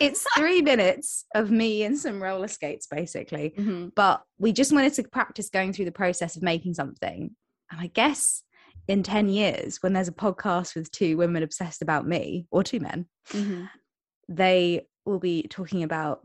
It's 0.00 0.24
three 0.36 0.62
minutes 0.62 1.24
of 1.34 1.50
me 1.50 1.82
and 1.84 1.98
some 1.98 2.22
roller 2.22 2.48
skates 2.48 2.86
basically 2.86 3.52
Mm-hmm. 3.56 3.88
but 3.94 4.22
we 4.38 4.52
just 4.52 4.72
wanted 4.72 4.94
to 4.94 5.02
practice 5.04 5.50
going 5.50 5.72
through 5.72 5.84
the 5.84 5.92
process 5.92 6.36
of 6.36 6.42
making 6.42 6.74
something 6.74 7.36
and 7.70 7.80
i 7.80 7.86
guess 7.88 8.42
in 8.88 9.02
10 9.02 9.28
years 9.28 9.82
when 9.82 9.92
there's 9.92 10.08
a 10.08 10.12
podcast 10.12 10.74
with 10.74 10.90
two 10.90 11.16
women 11.16 11.42
obsessed 11.42 11.82
about 11.82 12.06
me 12.06 12.46
or 12.50 12.62
two 12.64 12.80
men 12.80 13.06
Mm-hmm. 13.30 13.64
they 14.28 14.86
will 15.04 15.20
be 15.20 15.42
talking 15.48 15.82
about 15.82 16.20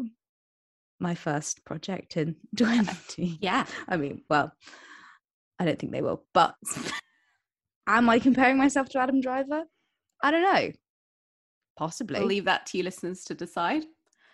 my 0.99 1.13
first 1.15 1.63
project 1.65 2.17
in 2.17 2.35
20 2.55 3.37
Yeah. 3.41 3.65
i 3.87 3.97
mean 3.97 4.23
well 4.29 4.51
i 5.59 5.65
don't 5.65 5.77
think 5.77 5.91
they 5.91 6.01
will 6.01 6.23
but 6.33 6.55
am 7.87 8.09
i 8.09 8.19
comparing 8.19 8.57
myself 8.57 8.89
to 8.89 8.99
adam 8.99 9.19
driver 9.21 9.63
i 10.23 10.31
don't 10.31 10.41
know 10.41 10.71
possibly 11.75 12.19
We'll 12.19 12.27
leave 12.27 12.45
that 12.45 12.65
to 12.67 12.77
you 12.77 12.83
listeners 12.83 13.23
to 13.25 13.33
decide. 13.33 13.85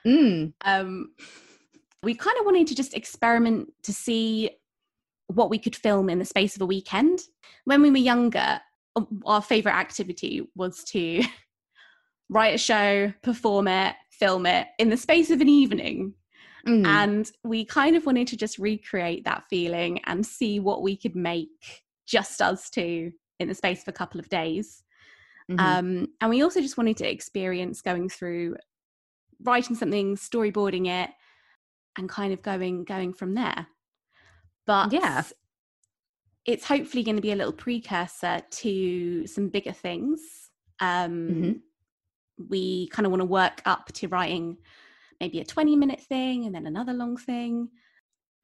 Mm, 0.06 0.54
Um, 0.66 1.12
we 2.04 2.16
kind 2.16 2.38
of 2.40 2.46
wanted 2.46 2.68
to 2.68 2.76
just 2.76 2.96
experiment 2.96 3.72
to 3.84 3.94
see 3.94 4.50
what 5.28 5.50
we 5.50 5.60
could 5.60 5.76
film 5.76 6.10
in 6.10 6.20
the 6.20 6.26
space 6.26 6.56
of 6.56 6.62
a 6.62 6.66
weekend. 6.66 7.20
When 7.66 7.82
we 7.82 7.92
were 7.92 7.98
younger, 7.98 8.60
our 9.26 9.42
favorite 9.42 9.76
activity 9.76 10.50
was 10.56 10.84
to 10.86 11.22
write 12.30 12.56
a 12.56 12.58
show, 12.58 13.14
perform 13.22 13.68
it, 13.68 13.96
film 14.10 14.46
it 14.46 14.68
in 14.80 14.90
the 14.90 14.98
space 14.98 15.30
of 15.30 15.42
an 15.42 15.50
evening. 15.50 16.14
mm. 16.68 16.86
And 16.86 17.32
we 17.44 17.66
kind 17.66 17.96
of 17.96 18.06
wanted 18.06 18.28
to 18.30 18.38
just 18.38 18.58
recreate 18.58 19.26
that 19.26 19.44
feeling 19.50 20.00
and 20.06 20.26
see 20.26 20.60
what 20.60 20.82
we 20.82 20.98
could 20.98 21.16
make 21.16 21.84
just 22.08 22.42
us 22.42 22.70
two 22.70 23.12
in 23.40 23.48
the 23.48 23.56
space 23.56 23.82
of 23.82 23.88
a 23.88 23.94
couple 23.94 24.20
of 24.20 24.30
days. 24.30 24.84
Mhm. 25.51 25.60
Um, 25.60 26.08
and 26.22 26.29
we 26.29 26.41
also 26.43 26.62
just 26.62 26.77
wanted 26.77 26.98
to 26.98 27.10
experience 27.10 27.81
going 27.81 28.10
through 28.10 28.58
writing 29.43 29.75
something, 29.75 30.15
storyboarding 30.15 30.88
it, 30.88 31.12
and 31.98 32.10
kind 32.10 32.34
of 32.34 32.41
going 32.41 32.84
going 32.86 33.13
from 33.13 33.34
there. 33.36 33.67
But 34.65 34.93
Yeah. 34.93 35.24
it's 36.46 36.65
hopefully 36.65 37.03
going 37.03 37.15
to 37.15 37.22
be 37.22 37.31
a 37.31 37.36
little 37.36 37.53
precursor 37.53 38.41
to 38.50 39.27
some 39.27 39.50
bigger 39.50 39.72
things. 39.74 40.50
Um, 40.79 41.31
Mhm. 41.34 41.62
We 42.50 42.88
kind 42.89 43.05
of 43.05 43.12
want 43.12 43.22
to 43.22 43.25
work 43.25 43.62
up 43.65 43.88
to 43.93 44.08
writing 44.08 44.58
maybe 45.20 45.39
a 45.41 45.46
20 45.46 45.75
minute 45.75 46.01
thing 46.01 46.46
and 46.46 46.55
then 46.55 46.65
another 46.67 46.93
long 46.93 47.17
thing. 47.17 47.70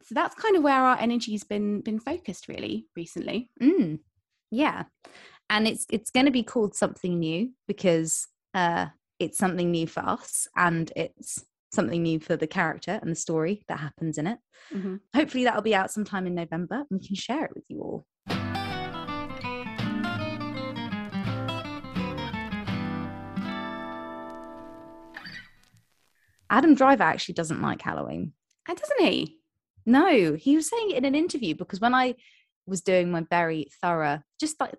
So 0.03 0.15
that's 0.15 0.35
kind 0.35 0.55
of 0.57 0.63
where 0.63 0.83
our 0.83 0.97
energy's 0.99 1.43
been 1.43 1.81
been 1.81 1.99
focused 1.99 2.48
really 2.48 2.87
recently. 2.96 3.51
Mm, 3.61 4.00
yeah, 4.51 4.85
and 5.50 5.68
it's 5.68 5.86
it's 5.92 6.12
going 6.12 6.25
to 6.25 6.31
be 6.31 6.44
called 6.44 6.75
something 6.75 7.20
new 7.20 7.51
because 7.68 8.27
uh, 8.53 8.88
it's 9.20 9.38
something 9.38 9.72
new 9.72 9.88
for 9.88 10.01
us, 10.01 10.48
and 10.55 10.92
it's 10.96 11.46
something 11.72 12.01
new 12.01 12.20
for 12.20 12.36
the 12.36 12.48
character 12.48 13.00
and 13.01 13.12
the 13.12 13.16
story 13.16 13.64
that 13.68 13.79
happens 13.79 14.18
in 14.18 14.27
it. 14.27 14.40
Mhm. 14.74 15.00
Hopefully, 15.16 15.44
that'll 15.44 15.62
be 15.62 15.75
out 15.75 15.92
sometime 15.92 16.27
in 16.27 16.36
November, 16.36 16.86
and 16.90 17.00
we 17.00 17.05
can 17.05 17.16
share 17.16 17.46
it 17.46 17.51
with 17.55 17.66
you 17.70 17.81
all. 17.81 18.05
Adam 26.50 26.75
Driver 26.75 27.03
actually 27.03 27.33
doesn't 27.36 27.62
like 27.62 27.81
Halloween. 27.81 28.33
And 28.68 28.77
doesn't 28.77 29.01
he? 29.01 29.38
No, 29.86 30.36
he 30.36 30.55
was 30.55 30.70
saying 30.70 30.92
it 30.92 30.98
in 30.98 31.05
an 31.05 31.16
interview 31.16 31.55
because 31.55 31.79
when 31.79 31.94
I 31.94 32.16
was 32.66 32.81
doing 32.81 33.12
my 33.12 33.25
very 33.29 33.68
thorough, 33.81 34.22
just 34.40 34.60
like 34.60 34.75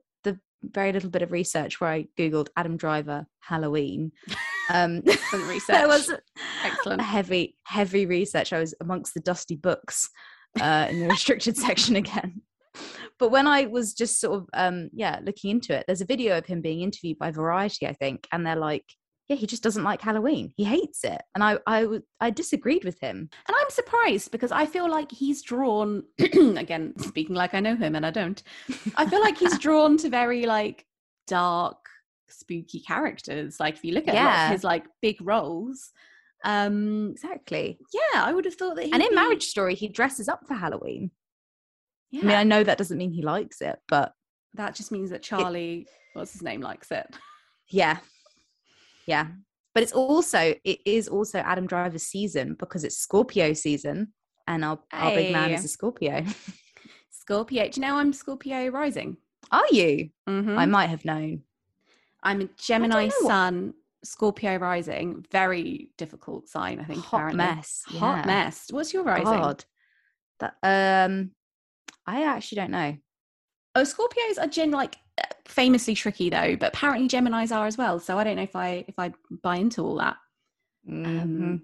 very 0.63 0.93
little 0.93 1.11
bit 1.11 1.23
of 1.23 1.33
research 1.33 1.81
where 1.81 1.91
I 1.91 2.07
googled 2.19 2.49
Adam 2.57 2.77
Driver 2.77 3.27
Halloween, 3.41 4.13
um, 4.71 5.03
Some 5.31 5.49
research. 5.49 5.77
there 5.77 5.89
was 5.89 6.13
Excellent. 6.65 7.01
a 7.01 7.05
heavy, 7.05 7.57
heavy 7.65 8.07
research. 8.07 8.53
I 8.53 8.59
was 8.61 8.75
amongst 8.81 9.15
the 9.15 9.21
dusty 9.21 9.57
books 9.57 10.09
uh, 10.61 10.87
in 10.91 11.01
the 11.01 11.09
restricted 11.09 11.57
section 11.67 11.97
again. 11.97 12.43
But 13.19 13.31
when 13.31 13.47
I 13.49 13.67
was 13.67 13.95
just 13.95 14.21
sort 14.21 14.37
of, 14.37 14.47
um, 14.55 14.91
yeah, 14.93 15.19
looking 15.25 15.51
into 15.51 15.77
it, 15.77 15.85
there's 15.87 16.01
a 16.01 16.05
video 16.07 16.39
of 16.39 16.47
him 16.47 16.61
being 16.61 16.81
interviewed 16.83 17.19
by 17.19 17.31
Variety, 17.33 17.87
I 17.87 17.93
think, 17.93 18.29
and 18.33 18.47
they're 18.47 18.55
like, 18.55 18.85
yeah, 19.29 19.37
he 19.37 19.47
just 19.47 19.63
doesn't 19.63 19.85
like 19.85 20.01
Halloween. 20.01 20.53
He 20.57 20.65
hates 20.65 21.05
it, 21.05 21.21
and 21.35 21.45
I, 21.45 21.59
I, 21.67 21.87
I 22.21 22.31
disagreed 22.31 22.85
with 22.85 22.99
him. 23.01 23.29
And 23.47 23.57
I'm 23.61 23.71
surprised 23.71 24.31
because 24.33 24.53
I 24.53 24.65
feel 24.67 24.91
like 24.91 25.11
he's 25.13 25.43
drawn 25.43 26.03
again, 26.19 26.95
speaking 26.99 27.35
like 27.35 27.55
I 27.55 27.61
know 27.61 27.77
him 27.77 27.95
and 27.95 28.07
I 28.07 28.11
don't. 28.11 28.43
I 28.97 29.07
feel 29.07 29.21
like 29.21 29.37
he's 29.39 29.59
drawn 29.59 29.97
to 29.99 30.09
very 30.09 30.47
like 30.47 30.87
dark, 31.27 31.77
spooky 32.29 32.81
characters. 32.81 33.61
Like 33.61 33.75
if 33.77 33.85
you 33.85 33.93
look 33.93 34.09
at 34.09 34.15
Yeah. 34.15 34.51
his 34.51 34.65
like 34.65 34.87
big 35.03 35.17
roles, 35.21 35.91
um, 36.45 37.11
Exactly. 37.11 37.79
yeah, 37.93 38.25
I 38.25 38.33
would 38.33 38.45
have 38.47 38.55
thought 38.55 38.77
that. 38.77 38.85
And 38.93 39.03
in 39.03 39.11
be- 39.11 39.15
Marriage 39.15 39.45
Story, 39.45 39.75
he 39.75 39.89
dresses 39.89 40.29
up 40.29 40.47
for 40.47 40.55
Halloween. 40.55 41.11
yeah, 42.11 42.23
I 42.23 42.25
mean, 42.25 42.37
I 42.37 42.45
know 42.45 42.65
that 42.65 42.79
doesn't 42.79 42.97
mean 42.97 43.13
he 43.13 43.23
likes 43.23 43.61
it, 43.61 43.79
but 43.89 44.13
that 44.55 44.75
just 44.75 44.91
means 44.93 45.11
that 45.11 45.23
Charlie, 45.23 45.87
what's 46.15 46.33
his 46.33 46.43
name, 46.43 46.61
likes 46.63 46.91
it. 46.91 47.07
yeah, 47.71 47.99
yeah. 49.09 49.29
But 49.75 49.83
it's 49.83 49.93
also 49.93 50.55
it 50.65 50.81
is 50.85 51.09
also 51.09 51.39
Adam 51.39 51.67
Driver's 51.67 52.03
season 52.03 52.55
because 52.59 52.85
it's 52.85 52.99
Scorpio 52.99 53.55
season, 53.55 54.13
and 54.47 54.65
our 54.65 54.79
our 54.93 55.15
big 55.15 55.33
man 55.33 55.51
is 55.51 55.65
a 55.65 55.69
Scorpio. 55.69 56.25
Scorpio. 57.11 57.69
Do 57.69 57.81
you 57.81 57.87
know 57.87 57.97
I'm 57.97 58.13
Scorpio 58.13 58.69
rising? 58.69 59.17
Are 59.51 59.67
you? 59.71 60.11
Mm-hmm. 60.29 60.59
I 60.59 60.67
might 60.67 60.89
have 60.89 61.05
known. 61.05 61.43
I'm 62.23 62.43
a 62.43 62.49
Gemini 62.59 63.09
Sun, 63.09 63.75
Scorpio 64.05 64.57
rising. 64.57 65.25
Very 65.31 65.91
difficult 65.97 66.49
sign, 66.49 66.81
I 66.81 66.85
think. 66.85 67.01
Hot 67.05 67.17
apparently. 67.17 67.39
mess. 67.39 67.83
Hot 67.87 68.19
yeah. 68.19 68.27
mess. 68.27 68.67
What's 68.71 68.93
your 68.93 69.05
rising? 69.05 69.25
God. 69.25 69.65
That 70.41 70.55
um, 70.63 71.31
I 72.07 72.25
actually 72.25 72.57
don't 72.57 72.73
know. 72.73 72.97
Oh, 73.75 73.83
Scorpios 73.83 74.39
are 74.41 74.49
gen 74.49 74.71
like 74.71 74.97
famously 75.47 75.95
tricky 75.95 76.31
though, 76.31 76.57
but 76.57 76.75
apparently 76.75 77.09
Gemini's 77.09 77.53
are 77.53 77.67
as 77.67 77.77
well. 77.79 77.99
So 78.01 78.19
I 78.19 78.25
don't 78.25 78.37
know 78.37 78.43
if 78.43 78.57
I 78.57 78.85
if 78.89 78.99
I 78.99 79.13
buy 79.43 79.57
into 79.57 79.83
all 79.83 79.97
that. 79.97 80.17
Um, 80.89 81.63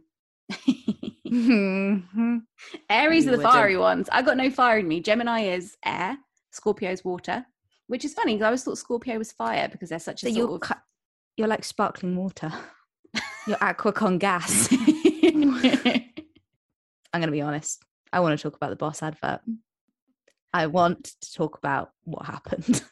Mhm. 1.26 2.42
Aries 2.90 3.24
You 3.24 3.32
are 3.32 3.36
the 3.36 3.42
fiery 3.42 3.76
ones. 3.76 4.08
I 4.12 4.22
got 4.22 4.36
no 4.36 4.50
fire 4.50 4.78
in 4.78 4.86
me. 4.88 5.00
Gemini 5.00 5.40
is 5.42 5.76
air. 5.84 6.16
Scorpio's 6.52 7.04
water, 7.04 7.44
which 7.88 8.04
is 8.04 8.14
funny 8.14 8.34
because 8.34 8.44
I 8.44 8.46
always 8.46 8.62
thought 8.64 8.78
Scorpio 8.78 9.18
was 9.18 9.32
fire 9.32 9.68
because 9.68 9.88
they're 9.88 9.98
such 9.98 10.22
a 10.22 10.26
so 10.30 10.32
you're 10.36 10.54
of. 10.54 10.60
cu- 10.60 10.74
you're 11.36 11.48
like 11.48 11.64
sparkling 11.64 12.16
water. 12.16 12.52
You're 13.46 13.58
aquacon 13.58 14.18
gas. 14.18 14.68
I'm 14.72 15.60
going 17.20 17.26
to 17.26 17.30
be 17.30 17.42
honest. 17.42 17.82
I 18.12 18.20
want 18.20 18.38
to 18.38 18.42
talk 18.42 18.56
about 18.56 18.70
the 18.70 18.76
boss 18.76 19.02
advert. 19.02 19.40
I 20.54 20.66
want 20.68 21.12
to 21.20 21.32
talk 21.34 21.58
about 21.58 21.90
what 22.04 22.24
happened. 22.24 22.82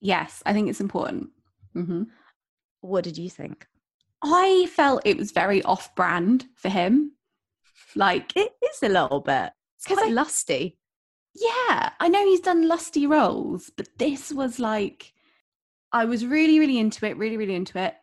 Yes, 0.00 0.42
I 0.46 0.52
think 0.52 0.68
it's 0.68 0.80
important. 0.80 1.30
hmm 1.74 2.04
what 2.80 3.02
did 3.02 3.18
you 3.18 3.28
think? 3.28 3.66
I 4.22 4.68
felt 4.72 5.02
it 5.04 5.16
was 5.18 5.32
very 5.32 5.62
off-brand 5.64 6.46
for 6.54 6.68
him. 6.68 7.12
Like 7.96 8.36
It 8.36 8.52
is 8.62 8.82
a 8.84 8.88
little 8.88 9.20
bit. 9.20 9.50
It's 9.76 9.86
quite 9.86 10.06
I- 10.10 10.10
lusty. 10.12 10.78
yeah, 11.34 11.90
I 11.98 12.08
know 12.08 12.24
he's 12.24 12.40
done 12.40 12.68
lusty 12.68 13.06
roles, 13.08 13.70
but 13.76 13.88
this 13.98 14.30
was 14.32 14.60
like, 14.60 15.12
I 15.92 16.04
was 16.04 16.24
really, 16.24 16.60
really 16.60 16.78
into 16.78 17.04
it, 17.06 17.16
really, 17.16 17.36
really 17.36 17.56
into 17.56 17.78
it. 17.80 17.94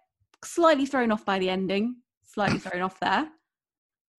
Slightly 0.43 0.85
thrown 0.85 1.11
off 1.11 1.23
by 1.25 1.39
the 1.39 1.49
ending, 1.49 1.95
slightly 2.25 2.59
thrown 2.65 2.81
off 2.81 2.99
there. 2.99 3.29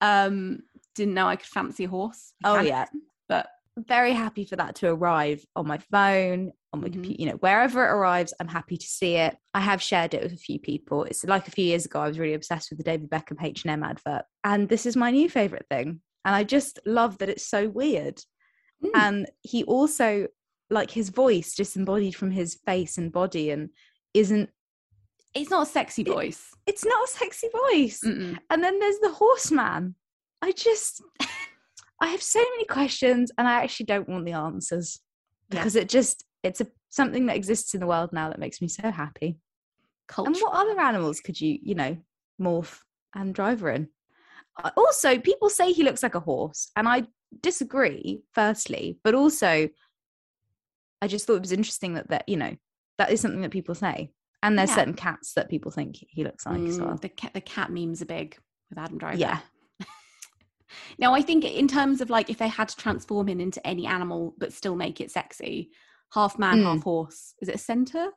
Um, 0.00 0.60
didn't 0.94 1.14
know 1.14 1.26
I 1.28 1.36
could 1.36 1.46
fancy 1.46 1.84
a 1.84 1.88
horse. 1.88 2.32
Oh 2.44 2.60
yeah. 2.60 2.86
but 3.28 3.48
very 3.76 4.12
happy 4.12 4.44
for 4.44 4.56
that 4.56 4.74
to 4.76 4.88
arrive 4.88 5.44
on 5.54 5.66
my 5.66 5.78
phone, 5.78 6.52
on 6.72 6.80
my 6.80 6.88
Mhm. 6.88 6.92
computer, 6.94 7.20
you 7.22 7.26
know, 7.28 7.36
wherever 7.36 7.84
it 7.84 7.90
arrives, 7.90 8.32
I'm 8.40 8.48
happy 8.48 8.76
to 8.76 8.86
see 8.86 9.16
it. 9.16 9.36
I 9.54 9.60
have 9.60 9.82
shared 9.82 10.14
it 10.14 10.22
with 10.22 10.32
a 10.32 10.36
few 10.38 10.58
people. 10.58 11.04
It's 11.04 11.24
like 11.24 11.46
a 11.46 11.50
few 11.50 11.64
years 11.64 11.84
ago, 11.86 12.00
I 12.00 12.08
was 12.08 12.18
really 12.18 12.34
obsessed 12.34 12.70
with 12.70 12.78
the 12.78 12.84
David 12.84 13.10
Beckham 13.10 13.42
H&M 13.42 13.82
advert. 13.82 14.24
And 14.44 14.68
this 14.68 14.86
is 14.86 14.96
my 14.96 15.10
new 15.10 15.28
favorite 15.28 15.66
thing. 15.70 16.00
And 16.24 16.34
I 16.34 16.42
just 16.44 16.78
love 16.86 17.18
that 17.18 17.28
it's 17.28 17.46
so 17.46 17.68
weird. 17.68 18.20
Mm. 18.82 18.90
And 18.94 19.30
he 19.42 19.62
also, 19.64 20.28
like 20.70 20.90
his 20.90 21.10
voice 21.10 21.54
disembodied 21.54 22.16
from 22.16 22.30
his 22.30 22.54
face 22.66 22.98
and 22.98 23.12
body 23.12 23.50
and 23.50 23.70
isn't, 24.14 24.50
It's 25.34 25.50
not 25.50 25.68
a 25.68 25.70
sexy 25.70 26.00
It- 26.02 26.08
voice. 26.08 26.48
it's 26.66 26.84
not 26.84 27.04
a 27.08 27.12
sexy 27.12 27.48
voice. 27.50 28.00
Mm-mm. 28.02 28.38
And 28.48 28.64
then 28.64 28.78
there's 28.78 28.98
the 29.00 29.12
horseman. 29.12 29.94
I 30.40 30.52
just, 30.52 31.02
I 32.00 32.08
have 32.08 32.22
so 32.22 32.38
many 32.40 32.64
questions 32.66 33.32
and 33.38 33.48
I 33.48 33.62
actually 33.62 33.86
don't 33.86 34.08
want 34.08 34.24
the 34.26 34.32
answers 34.32 35.00
Yeah. 35.50 35.60
because 35.60 35.76
it 35.76 35.88
just, 35.88 36.24
it's 36.42 36.60
a 36.60 36.66
something 36.90 37.26
that 37.26 37.36
exists 37.36 37.74
in 37.74 37.80
the 37.80 37.86
world 37.86 38.10
now 38.12 38.28
that 38.28 38.38
makes 38.38 38.60
me 38.60 38.68
so 38.68 38.90
happy. 38.90 39.38
Culture. 40.08 40.30
And 40.30 40.36
what 40.40 40.52
other 40.54 40.78
animals 40.80 41.20
could 41.20 41.40
you, 41.40 41.58
you 41.62 41.74
know, 41.74 41.96
morph 42.40 42.80
Adam 43.14 43.32
Driver 43.32 43.70
in? 43.70 43.88
Uh, 44.62 44.70
Also, 44.76 45.18
people 45.18 45.48
say 45.50 45.72
he 45.72 45.82
looks 45.82 46.02
like 46.02 46.14
a 46.14 46.20
horse, 46.20 46.70
and 46.76 46.88
I 46.88 47.04
disagree, 47.42 48.22
firstly, 48.32 48.98
but 49.02 49.14
also, 49.14 49.68
I 51.02 51.06
just 51.08 51.26
thought 51.26 51.34
it 51.36 51.40
was 51.42 51.52
interesting 51.52 51.94
that 51.94 52.08
that 52.08 52.28
you 52.28 52.36
know 52.36 52.56
that 52.98 53.10
is 53.10 53.20
something 53.20 53.42
that 53.42 53.50
people 53.50 53.74
say, 53.74 54.12
and 54.42 54.58
there's 54.58 54.70
Yeah. 54.70 54.76
certain 54.76 54.94
cats 54.94 55.34
that 55.34 55.50
people 55.50 55.70
think 55.70 55.96
he 56.00 56.24
looks 56.24 56.46
like 56.46 56.62
as 56.62 56.78
Mm, 56.78 56.86
well. 56.86 56.96
the 56.96 57.08
cat 57.10 57.34
the 57.34 57.40
cat 57.40 57.70
memes 57.70 58.00
are 58.00 58.06
big 58.06 58.38
with 58.70 58.78
Adam 58.78 58.96
Driver. 58.98 59.18
Yeah. 59.18 59.40
Now 60.98 61.14
I 61.14 61.22
think 61.22 61.44
in 61.44 61.68
terms 61.68 62.00
of 62.00 62.10
like 62.10 62.28
if 62.30 62.38
they 62.38 62.48
had 62.48 62.68
to 62.68 62.76
transform 62.76 63.28
him 63.28 63.40
into 63.40 63.64
any 63.66 63.86
animal 63.86 64.34
but 64.38 64.52
still 64.52 64.76
make 64.76 65.00
it 65.00 65.10
sexy, 65.10 65.70
half 66.14 66.38
man, 66.38 66.58
Mm. 66.60 66.64
half 66.64 66.82
horse. 66.82 67.34
Is 67.40 67.48
it 67.48 67.54
a 67.54 67.58
centaur? 67.58 68.10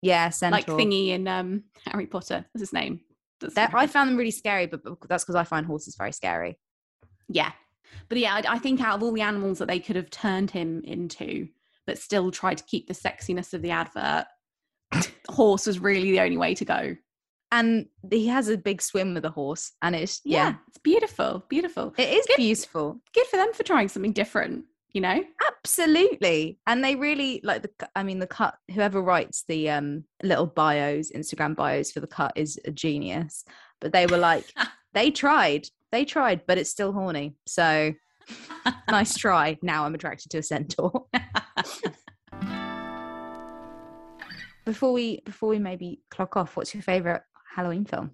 Yeah, 0.00 0.30
centaur. 0.30 0.58
Like 0.58 0.66
thingy 0.66 1.08
in 1.08 1.28
um 1.28 1.64
Harry 1.86 2.06
Potter. 2.06 2.44
What's 2.52 2.62
his 2.62 2.72
name? 2.72 3.00
That- 3.54 3.74
I 3.74 3.86
found 3.86 4.08
them 4.10 4.16
really 4.16 4.30
scary, 4.30 4.66
but 4.66 4.82
but 4.84 4.98
that's 5.08 5.24
because 5.24 5.34
I 5.34 5.44
find 5.44 5.66
horses 5.66 5.96
very 5.96 6.12
scary. 6.12 6.58
yeah. 7.28 7.52
But 8.08 8.16
yeah, 8.18 8.34
I, 8.36 8.54
I 8.54 8.58
think 8.58 8.80
out 8.80 8.96
of 8.96 9.02
all 9.02 9.12
the 9.12 9.20
animals 9.20 9.58
that 9.58 9.68
they 9.68 9.78
could 9.78 9.96
have 9.96 10.08
turned 10.08 10.50
him 10.50 10.80
into, 10.84 11.48
but 11.86 11.98
still 11.98 12.30
tried 12.30 12.56
to 12.58 12.64
keep 12.64 12.86
the 12.88 12.94
sexiness 12.94 13.52
of 13.52 13.60
the 13.60 13.70
advert, 13.70 14.24
horse 15.28 15.66
was 15.66 15.78
really 15.78 16.10
the 16.10 16.20
only 16.20 16.38
way 16.38 16.54
to 16.54 16.64
go. 16.64 16.96
And 17.52 17.86
he 18.10 18.26
has 18.28 18.48
a 18.48 18.56
big 18.56 18.80
swim 18.82 19.12
with 19.14 19.24
a 19.26 19.30
horse, 19.30 19.72
and 19.82 19.94
it's 19.94 20.20
Yeah, 20.24 20.48
yeah, 20.48 20.54
it's 20.68 20.78
beautiful, 20.78 21.44
beautiful. 21.48 21.92
it 21.98 22.08
is 22.08 22.24
Good. 22.26 22.36
beautiful. 22.38 23.00
Good 23.14 23.26
for 23.26 23.36
them 23.36 23.52
for 23.52 23.62
trying 23.62 23.88
something 23.88 24.12
different. 24.12 24.64
You 24.94 25.00
know, 25.02 25.22
Absolutely. 25.48 26.58
And 26.66 26.84
they 26.84 26.96
really 26.96 27.40
like 27.44 27.62
the 27.62 27.70
I 27.96 28.02
mean 28.02 28.18
the 28.18 28.26
cut 28.26 28.54
whoever 28.74 29.00
writes 29.00 29.44
the 29.48 29.70
um 29.70 30.04
little 30.22 30.46
bios, 30.46 31.10
Instagram 31.12 31.56
bios 31.56 31.92
for 31.92 32.00
the 32.00 32.06
cut 32.06 32.32
is 32.36 32.58
a 32.66 32.70
genius. 32.70 33.44
But 33.80 33.92
they 33.92 34.04
were 34.06 34.18
like 34.18 34.52
they 34.94 35.10
tried. 35.10 35.66
They 35.92 36.04
tried, 36.04 36.42
but 36.46 36.58
it's 36.58 36.68
still 36.70 36.92
horny. 36.92 37.36
So 37.46 37.92
nice 38.90 39.16
try. 39.16 39.56
Now 39.62 39.86
I'm 39.86 39.94
attracted 39.94 40.30
to 40.32 40.38
a 40.38 40.42
centaur. 40.42 41.06
before 44.64 44.92
we 44.92 45.20
before 45.24 45.48
we 45.48 45.58
maybe 45.58 46.00
clock 46.10 46.36
off, 46.36 46.56
what's 46.56 46.74
your 46.74 46.82
favorite 46.82 47.22
Halloween 47.54 47.84
film? 47.84 48.12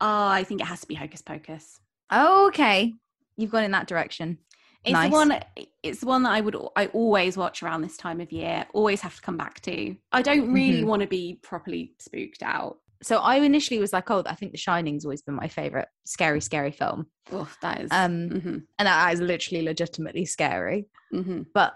Oh, 0.00 0.28
I 0.28 0.44
think 0.44 0.60
it 0.60 0.66
has 0.66 0.80
to 0.82 0.86
be 0.86 0.94
Hocus 0.94 1.22
Pocus. 1.22 1.80
Oh, 2.10 2.48
okay. 2.48 2.94
You've 3.36 3.50
gone 3.50 3.64
in 3.64 3.70
that 3.72 3.86
direction. 3.88 4.38
It's 4.84 4.92
Nice. 4.92 5.10
the 5.10 5.12
one. 5.16 5.40
It's 5.82 6.00
the 6.00 6.06
one 6.06 6.22
that 6.22 6.30
I 6.32 6.40
would. 6.40 6.56
I 6.76 6.86
always 6.86 7.36
watch 7.36 7.62
around 7.62 7.82
this 7.82 7.96
time 7.96 8.20
of 8.20 8.32
year. 8.32 8.66
Always 8.72 9.00
have 9.02 9.14
to 9.16 9.22
come 9.22 9.36
back 9.36 9.60
to. 9.62 9.94
I 10.12 10.22
don't 10.22 10.52
really 10.52 10.82
Mhm. 10.82 10.86
want 10.86 11.02
to 11.02 11.08
be 11.08 11.38
properly 11.42 11.94
spooked 11.98 12.42
out. 12.42 12.78
So 13.02 13.18
I 13.18 13.36
initially 13.36 13.78
was 13.80 13.92
like, 13.92 14.10
oh, 14.10 14.22
I 14.26 14.34
think 14.34 14.52
The 14.52 14.58
Shining's 14.58 15.04
always 15.04 15.22
been 15.22 15.34
my 15.34 15.48
favorite 15.48 15.88
scary, 16.04 16.40
scary 16.40 16.70
film. 16.70 17.06
Oh, 17.32 17.50
that 17.62 17.80
is. 17.80 17.90
Um, 17.92 18.28
mhm, 18.30 18.66
and 18.78 18.86
that 18.86 19.12
is 19.14 19.20
literally 19.20 19.64
legitimately 19.64 20.24
scary 20.26 20.86
mhm. 21.12 21.46
but 21.54 21.74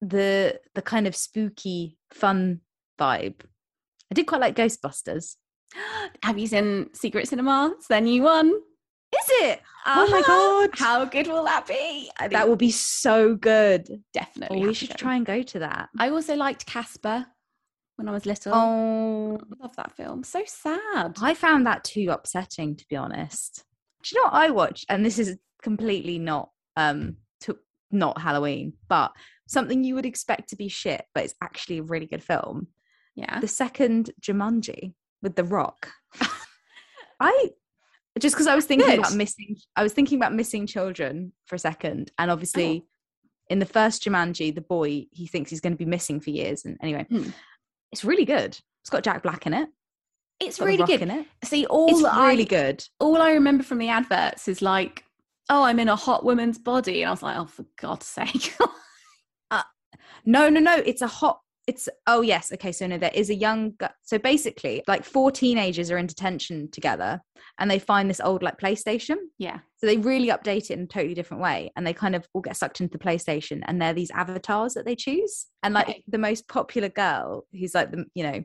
the 0.00 0.60
the 0.74 0.82
kind 0.82 1.06
of 1.06 1.14
spooky 1.14 1.96
fun 2.12 2.60
vibe 2.98 3.40
i 4.10 4.14
did 4.14 4.26
quite 4.26 4.40
like 4.40 4.56
ghostbusters 4.56 5.36
Have 6.22 6.38
you 6.38 6.46
seen 6.46 6.90
Secret 6.94 7.28
Cinema? 7.28 7.72
It's 7.76 7.88
their 7.88 8.00
new 8.00 8.22
one. 8.22 8.48
is 8.48 9.26
it 9.42 9.60
oh 9.86 10.08
my 10.10 10.18
Uh-huh. 10.20 10.66
god 10.66 10.70
How 10.78 11.04
good 11.04 11.26
will 11.26 11.44
that 11.44 11.66
be? 11.66 12.10
I 12.18 12.28
that 12.28 12.48
will 12.48 12.56
be 12.56 12.70
so 12.70 13.34
good 13.34 13.88
definitely. 14.14 14.62
oh, 14.62 14.66
we 14.68 14.74
should 14.74 14.88
go. 14.90 14.94
try 14.96 15.16
and 15.16 15.26
go 15.26 15.42
to 15.42 15.58
that 15.60 15.88
I 15.98 16.08
also 16.10 16.34
liked 16.36 16.66
Casper 16.66 17.26
when 17.96 18.08
I 18.08 18.12
was 18.12 18.24
little. 18.26 18.52
oh 18.54 19.38
I 19.38 19.62
love 19.62 19.76
that 19.76 19.92
film. 19.96 20.24
So 20.24 20.42
sad. 20.46 21.16
i 21.20 21.34
found 21.34 21.66
that 21.66 21.84
too 21.84 22.08
upsetting 22.10 22.76
to 22.76 22.84
be 22.88 22.96
honest 22.96 23.64
do 24.02 24.14
you 24.14 24.20
know 24.22 24.24
what 24.30 24.34
i 24.42 24.50
watched 24.50 24.86
and 24.88 25.04
this 25.04 25.18
is 25.18 25.36
completely 25.62 26.18
not 26.18 26.50
um 26.76 27.16
to 27.40 27.56
not 27.90 28.20
halloween 28.20 28.72
but 28.88 29.12
something 29.46 29.84
you 29.84 29.94
would 29.94 30.06
expect 30.06 30.48
to 30.48 30.56
be 30.56 30.68
shit 30.68 31.04
but 31.14 31.24
it's 31.24 31.34
actually 31.42 31.78
a 31.78 31.82
really 31.84 32.06
good 32.06 32.22
film 32.24 32.66
yeah. 33.14 33.38
the 33.40 33.46
second 33.48 34.10
Jumanji 34.22 34.94
with 35.22 35.36
The 35.36 35.44
Rock. 35.44 35.88
I 37.20 37.50
just 38.18 38.34
because 38.34 38.46
I 38.46 38.54
was 38.54 38.66
thinking 38.66 38.98
about 38.98 39.14
missing, 39.14 39.56
I 39.76 39.82
was 39.82 39.92
thinking 39.92 40.18
about 40.18 40.34
missing 40.34 40.66
children 40.66 41.32
for 41.46 41.54
a 41.56 41.58
second, 41.58 42.10
and 42.18 42.30
obviously, 42.30 42.84
in 43.48 43.58
the 43.58 43.66
first 43.66 44.04
Jumanji, 44.04 44.54
the 44.54 44.60
boy 44.60 45.06
he 45.10 45.26
thinks 45.26 45.50
he's 45.50 45.60
going 45.60 45.72
to 45.72 45.78
be 45.78 45.84
missing 45.86 46.20
for 46.20 46.30
years, 46.30 46.64
and 46.64 46.76
anyway, 46.82 47.06
Hmm. 47.08 47.30
it's 47.92 48.04
really 48.04 48.24
good. 48.24 48.58
It's 48.82 48.90
got 48.90 49.04
Jack 49.04 49.22
Black 49.22 49.46
in 49.46 49.54
it. 49.54 49.68
It's 50.40 50.58
really 50.60 50.84
good. 50.84 51.02
in 51.02 51.10
it. 51.10 51.26
See, 51.44 51.66
all 51.66 51.88
It's 51.88 52.02
I, 52.04 52.28
really 52.30 52.44
good. 52.44 52.84
all 52.98 53.22
I 53.22 53.32
remember 53.32 53.62
from 53.62 53.78
the 53.78 53.88
adverts 53.88 54.48
is 54.48 54.60
like, 54.60 55.04
oh, 55.48 55.62
I'm 55.62 55.78
in 55.78 55.88
a 55.88 55.94
hot 55.94 56.24
woman's 56.24 56.58
body. 56.58 57.02
And 57.02 57.08
I 57.08 57.12
was 57.12 57.22
like, 57.22 57.36
oh, 57.38 57.44
for 57.46 57.64
God's 57.78 58.06
sake. 58.06 58.56
No, 60.24 60.48
no, 60.48 60.60
no. 60.60 60.76
It's 60.76 61.02
a 61.02 61.06
hot. 61.08 61.40
It's 61.68 61.88
oh 62.08 62.22
yes. 62.22 62.52
Okay, 62.52 62.72
so 62.72 62.86
no, 62.88 62.98
there 62.98 63.12
is 63.14 63.30
a 63.30 63.34
young. 63.34 63.72
gu- 63.78 63.86
So 64.02 64.18
basically, 64.18 64.82
like 64.88 65.04
four 65.04 65.30
teenagers 65.30 65.90
are 65.92 65.98
in 65.98 66.06
detention 66.08 66.68
together, 66.72 67.20
and 67.58 67.70
they 67.70 67.78
find 67.78 68.10
this 68.10 68.20
old 68.20 68.42
like 68.42 68.58
PlayStation. 68.58 69.16
yeah. 69.38 69.58
So 69.78 69.86
they 69.86 69.96
really 69.96 70.28
update 70.28 70.70
it 70.70 70.72
in 70.72 70.82
a 70.82 70.86
totally 70.86 71.14
different 71.14 71.42
way, 71.42 71.70
and 71.76 71.86
they 71.86 71.92
kind 71.92 72.16
of 72.16 72.26
all 72.34 72.40
get 72.42 72.56
sucked 72.56 72.80
into 72.80 72.98
the 72.98 73.04
PlayStation, 73.04 73.62
and 73.66 73.80
they're 73.80 73.92
these 73.94 74.10
avatars 74.10 74.74
that 74.74 74.84
they 74.86 74.96
choose. 74.96 75.46
And 75.62 75.74
like 75.74 75.88
Okay. 75.88 76.02
the 76.08 76.18
most 76.18 76.48
popular 76.48 76.88
girl, 76.88 77.46
who's 77.52 77.74
like 77.74 77.92
the 77.92 78.06
you 78.14 78.24
know, 78.24 78.42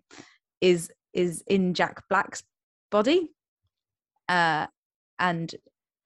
is 0.62 0.92
is 1.14 1.44
in 1.48 1.74
Jack 1.74 2.04
Black's 2.10 2.44
body, 2.92 3.32
uh, 4.30 4.68
and 5.20 5.54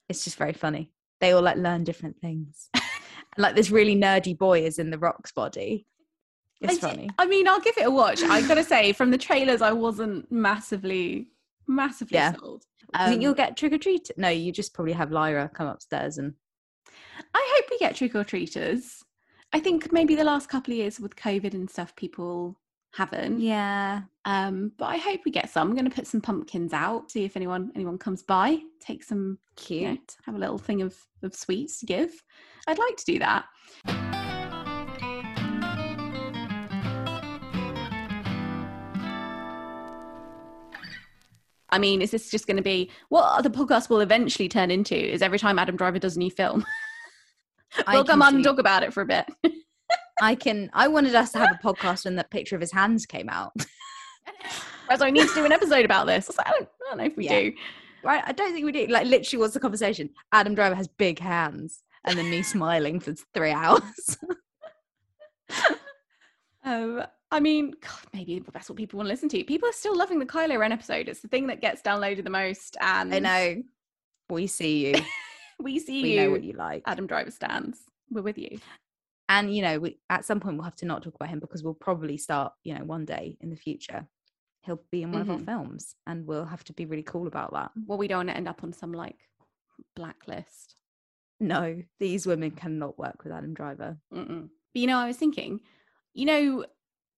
it's 0.08 0.24
just 0.24 0.38
very 0.38 0.54
funny. 0.54 0.92
They 1.20 1.34
all 1.34 1.42
like 1.42 1.58
learn 1.58 1.84
different 1.84 2.20
things. 2.22 2.70
and, 2.74 2.84
like 3.38 3.56
this 3.56 3.70
really 3.70 3.96
nerdy 3.96 4.38
boy 4.38 4.62
is 4.64 4.80
in 4.80 4.92
the 4.92 4.98
Rock's 4.98 5.32
body. 5.34 5.86
It's 6.62 6.84
I 6.84 6.90
funny. 6.90 7.10
I 7.18 7.26
mean, 7.26 7.48
I'll 7.48 7.60
give 7.60 7.78
it 7.78 7.86
a 7.88 7.92
watch. 7.92 8.22
I 8.24 8.48
gotta 8.48 8.64
say, 8.64 8.94
from 8.94 9.12
the 9.12 9.18
trailers, 9.18 9.62
I 9.62 9.72
wasn't 9.72 10.32
massively, 10.32 11.28
massively 11.68 12.16
Yeah. 12.18 12.34
sold. 12.34 12.66
Do 12.94 13.02
you 13.04 13.10
think 13.10 13.22
you'll 13.22 13.32
Um, 13.32 13.38
get 13.38 13.58
trick 13.58 13.74
or 13.74 13.78
treat? 13.78 14.12
No, 14.18 14.30
you 14.30 14.52
just 14.52 14.74
probably 14.74 14.94
have 14.94 15.12
Lyra 15.12 15.50
come 15.50 15.68
upstairs 15.68 16.18
and 16.18 16.34
I 17.34 17.54
hope 17.56 17.66
we 17.72 17.78
get 17.80 17.96
trick 17.96 18.16
or 18.16 18.24
treaters. 18.24 19.04
I 19.54 19.60
think 19.60 19.92
maybe 19.92 20.16
the 20.16 20.24
last 20.24 20.50
couple 20.50 20.74
of 20.74 20.78
years 20.78 21.00
with 21.00 21.16
COVID 21.16 21.54
and 21.54 21.70
stuff, 21.70 21.96
people 21.96 22.58
haven't. 22.94 23.40
yeah. 23.40 24.02
Um, 24.26 24.72
but 24.78 24.86
I 24.86 24.98
hope 24.98 25.22
we 25.26 25.32
get 25.32 25.50
some. 25.50 25.70
I'm 25.70 25.76
going 25.76 25.90
to 25.90 25.96
put 25.96 26.06
some 26.08 26.22
pumpkins 26.22 26.74
out, 26.74 27.10
see 27.12 27.24
if 27.24 27.36
anyone 27.38 27.72
anyone 27.76 27.98
comes 27.98 28.22
by, 28.24 28.60
take 28.80 29.04
some, 29.04 29.40
Cute. 29.56 29.82
you 29.82 29.88
know, 29.94 29.98
have 30.26 30.36
a 30.36 30.40
little 30.40 30.58
thing 30.58 30.82
of 30.82 30.96
of 31.24 31.34
sweets 31.36 31.80
to 31.80 31.86
give. 31.86 32.12
I'd 32.68 32.78
like 32.78 32.98
to 32.98 33.06
do 33.06 33.20
that. 33.20 33.46
I 41.72 41.80
mean, 41.80 42.02
is 42.02 42.12
this 42.12 42.30
just 42.30 42.48
going 42.48 42.58
to 42.58 42.64
be 42.64 42.92
what 43.10 43.44
the 43.44 43.50
podcast 43.50 43.90
will 43.90 44.02
eventually 44.02 44.50
turn 44.50 44.72
into? 44.72 44.96
Is 44.96 45.22
every 45.22 45.40
time 45.40 45.58
Adam 45.58 45.76
Driver 45.78 46.00
does 46.00 46.16
a 46.16 46.20
new 46.20 46.32
film, 46.32 46.66
we'll 47.88 48.04
come 48.04 48.22
on 48.22 48.36
and 48.36 48.44
talk 48.44 48.60
about 48.60 48.84
it 48.84 48.94
for 48.94 49.02
a 49.02 49.06
bit. 49.06 49.26
I 50.22 50.36
can. 50.36 50.70
I 50.74 50.88
wanted 50.88 51.16
us 51.16 51.32
to 51.32 51.40
have 51.40 51.50
a 51.52 51.68
podcast 51.68 52.06
when 52.06 52.16
that 52.16 52.30
picture 52.30 52.56
of 52.56 52.62
his 52.62 52.72
hands 52.72 53.06
came 53.06 53.30
out. 53.30 53.54
Whereas 54.88 55.02
I 55.02 55.10
need 55.10 55.28
to 55.28 55.34
do 55.34 55.46
an 55.46 55.52
episode 55.52 55.86
about 55.86 56.06
this. 56.06 56.30
I, 56.30 56.34
like, 56.38 56.48
I, 56.48 56.52
don't, 56.52 56.64
I 56.64 56.90
don't 56.90 56.98
know 56.98 57.06
if 57.06 57.18
we 57.18 57.26
Yeah. 57.26 57.40
do. 57.40 57.54
Right? 58.04 58.24
I 58.26 58.32
don't 58.32 58.54
think 58.54 58.66
we 58.66 58.72
do. 58.72 58.88
Like 58.88 59.08
literally, 59.08 59.42
what's 59.42 59.54
the 59.54 59.60
conversation? 59.60 60.10
Adam 60.32 60.54
Driver 60.54 60.76
has 60.76 60.88
big 60.88 61.20
hands, 61.20 61.84
and 62.04 62.18
then 62.18 62.30
me 62.30 62.44
smiling 62.44 63.00
for 63.00 63.14
three 63.34 63.52
hours. 63.52 64.18
Um, 66.64 67.04
I 67.32 67.40
mean, 67.40 67.72
God, 67.82 68.00
maybe 68.14 68.44
that's 68.52 68.70
what 68.70 68.78
people 68.78 68.98
want 68.98 69.08
to 69.08 69.14
listen 69.14 69.30
to. 69.30 69.44
People 69.46 69.70
are 69.70 69.74
still 69.74 69.98
loving 69.98 70.20
the 70.20 70.26
Kylo 70.26 70.60
Ren 70.60 70.72
episode. 70.72 71.08
It's 71.08 71.22
the 71.22 71.30
thing 71.30 71.48
that 71.48 71.62
gets 71.62 71.82
downloaded 71.82 72.24
the 72.26 72.30
most. 72.30 72.76
And 72.82 73.14
I 73.14 73.20
know. 73.20 73.64
We 74.30 74.48
see 74.48 74.88
you. 74.88 74.96
we 75.60 75.80
see 75.80 76.04
we 76.04 76.10
you. 76.14 76.20
We 76.20 76.24
know 76.26 76.32
what 76.32 76.44
you 76.44 76.54
like. 76.54 76.84
Adam 76.86 77.08
Driver 77.08 77.32
stands. 77.32 77.80
We're 78.10 78.22
with 78.22 78.38
you. 78.38 78.60
And 79.30 79.56
you 79.56 79.62
know, 79.62 79.80
we, 79.80 79.98
at 80.10 80.26
some 80.26 80.42
point 80.42 80.58
we'll 80.58 80.66
have 80.66 80.76
to 80.78 80.86
not 80.86 81.04
talk 81.04 81.16
about 81.16 81.30
him 81.30 81.40
because 81.40 81.64
we'll 81.64 81.74
probably 81.74 82.18
start, 82.18 82.52
you 82.66 82.74
know, 82.76 82.84
one 82.84 83.06
day 83.06 83.38
in 83.40 83.50
the 83.50 83.56
future. 83.56 84.06
He'll 84.64 84.84
be 84.92 85.04
in 85.04 85.12
one 85.12 85.22
of 85.22 85.30
our 85.30 85.38
Mhm. 85.38 85.46
films, 85.46 85.96
and 86.06 86.28
we'll 86.28 86.46
have 86.46 86.64
to 86.66 86.74
be 86.74 86.86
really 86.86 87.02
cool 87.02 87.28
about 87.28 87.54
that. 87.54 87.72
Well, 87.88 87.98
we 87.98 88.08
don't 88.08 88.20
want 88.20 88.30
to 88.30 88.36
end 88.38 88.48
up 88.48 88.64
on 88.64 88.74
some 88.74 88.92
like 88.92 89.18
blacklist. 89.96 90.76
No, 91.40 91.82
these 92.00 92.28
women 92.28 92.52
cannot 92.52 93.00
work 93.00 93.24
with 93.24 93.34
Adam 93.34 93.54
Driver. 93.54 93.98
Mm-mm. 94.14 94.50
But 94.74 94.80
you 94.80 94.86
know, 94.88 94.98
I 95.00 95.08
was 95.08 95.18
thinking, 95.18 95.62
you 96.14 96.26
know, 96.26 96.66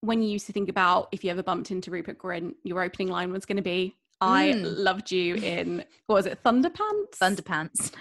when 0.03 0.21
you 0.21 0.29
used 0.29 0.45
to 0.47 0.53
think 0.53 0.69
about 0.69 1.07
if 1.11 1.23
you 1.23 1.31
ever 1.31 1.41
bumped 1.41 1.71
into 1.71 1.89
Rupert 1.89 2.17
Grint, 2.17 2.55
your 2.63 2.83
opening 2.83 3.07
line 3.07 3.31
was 3.31 3.45
going 3.45 3.55
to 3.57 3.63
be, 3.63 3.95
"I 4.19 4.51
Mm. 4.53 4.77
loved 4.79 5.11
you 5.11 5.35
in 5.35 5.85
what 6.07 6.15
was 6.15 6.25
it, 6.25 6.43
Thunderpants?" 6.43 7.17
Thunderpants. 7.21 7.91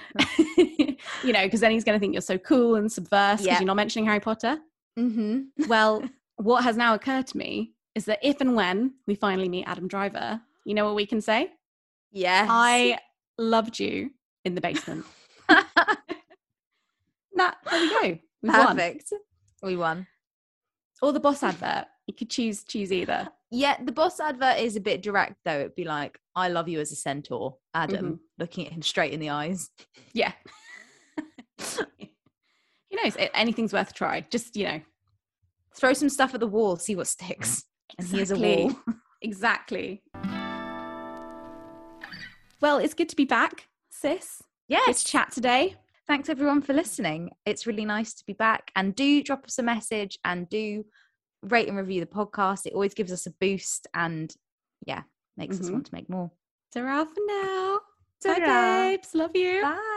you 1.25 1.33
know, 1.33 1.45
because 1.45 1.61
then 1.61 1.71
he's 1.71 1.85
going 1.85 1.95
to 1.97 2.01
think 2.01 2.15
you're 2.15 2.21
so 2.21 2.39
cool 2.39 2.75
and 2.75 2.91
subversive 2.91 3.45
because 3.45 3.47
Yeah. 3.47 3.59
you're 3.61 3.67
not 3.67 3.77
mentioning 3.77 4.07
Harry 4.07 4.21
Potter. 4.21 4.59
mm-hmm. 4.99 5.43
Well, 5.69 6.03
what 6.37 6.65
has 6.65 6.77
now 6.77 6.95
occurred 6.95 7.29
to 7.29 7.37
me 7.39 7.75
is 7.95 8.07
that 8.07 8.19
if 8.23 8.41
and 8.41 8.57
when 8.57 8.95
we 9.07 9.15
finally 9.15 9.49
meet 9.49 9.65
Adam 9.67 9.87
Driver, 9.87 10.41
you 10.65 10.75
know 10.75 10.85
what 10.87 10.97
we 10.97 11.07
can 11.07 11.21
say? 11.21 11.53
Yes. 12.11 12.49
I 12.51 12.99
loved 13.39 13.79
you 13.79 14.11
in 14.45 14.55
the 14.57 14.61
basement. 14.61 15.07
that 15.49 15.67
there 17.71 17.81
we 17.81 17.89
go. 17.89 18.19
We've 18.43 18.53
won. 18.53 18.77
Perfect. 18.77 19.13
We 19.63 19.77
won. 19.77 20.07
Or 21.01 21.13
the 21.13 21.21
boss 21.21 21.43
advert. 21.43 21.87
You 22.07 22.15
could 22.15 22.31
choose 22.31 22.65
choose 22.65 22.93
either. 22.93 23.29
Yeah, 23.51 23.77
the 23.83 23.93
boss 23.93 24.19
advert 24.19 24.59
is 24.59 24.77
a 24.77 24.81
bit 24.81 25.03
direct 25.03 25.37
though. 25.45 25.61
It'd 25.61 25.75
be 25.75 25.85
like, 25.85 26.19
I 26.35 26.49
love 26.49 26.69
you 26.69 26.81
as 26.81 26.91
a 26.91 26.97
centaur, 26.97 27.57
Adam, 27.75 28.05
mm-hmm. 28.05 28.15
looking 28.39 28.67
at 28.67 28.73
him 28.73 28.83
straight 28.83 29.13
in 29.13 29.21
the 29.21 29.31
eyes. 29.31 29.69
Yeah. 30.13 30.33
Who 31.59 31.87
knows? 33.03 33.17
Anything's 33.35 33.73
worth 33.73 33.91
a 33.91 33.95
try. 33.95 34.27
Just 34.31 34.57
you 34.57 34.65
know. 34.67 34.81
Throw 35.75 35.95
some 35.95 36.09
stuff 36.11 36.35
at 36.35 36.41
the 36.41 36.47
wall, 36.47 36.77
see 36.77 36.97
what 36.97 37.07
sticks. 37.07 37.65
And 37.99 38.07
here's 38.07 38.31
a 38.31 38.35
Exactly. 38.35 38.65
wall. 38.65 38.97
Exactly. 39.25 40.03
Well, 42.61 42.79
it's 42.79 42.95
good 42.95 43.09
to 43.09 43.17
be 43.17 43.25
back, 43.25 43.69
sis. 43.91 44.43
Good 44.69 44.81
Yes. 44.87 45.05
to 45.05 45.09
chat 45.09 45.31
today. 45.31 45.77
Thanks 46.09 46.29
everyone 46.29 46.61
for 46.61 46.73
listening. 46.73 47.31
It's 47.47 47.67
really 47.67 47.85
nice 47.85 48.15
to 48.15 48.25
be 48.27 48.33
back. 48.33 48.73
And 48.75 48.95
do 48.95 49.23
drop 49.23 49.45
us 49.45 49.59
a 49.59 49.63
message 49.63 50.19
and 50.25 50.49
do 50.49 50.85
rate 51.43 51.69
and 51.69 51.77
review 51.77 52.01
the 52.01 52.07
podcast. 52.07 52.67
It 52.67 52.73
always 52.75 52.95
gives 52.95 53.13
us 53.13 53.27
a 53.27 53.31
boost 53.41 53.87
and 53.95 54.35
yeah, 54.87 55.03
makes 55.37 55.61
us 55.61 55.69
Mhm. 55.69 55.73
want 55.73 55.87
to 55.87 55.95
make 55.95 56.09
more. 56.09 56.31
Ta-ra 56.73 57.05
for 57.05 57.21
now. 57.27 57.81
Bye, 58.25 58.39
Ta-ra. 58.39 58.91
babes. 58.91 59.15
Love 59.15 59.35
you. 59.35 59.63
Bye. 59.63 59.89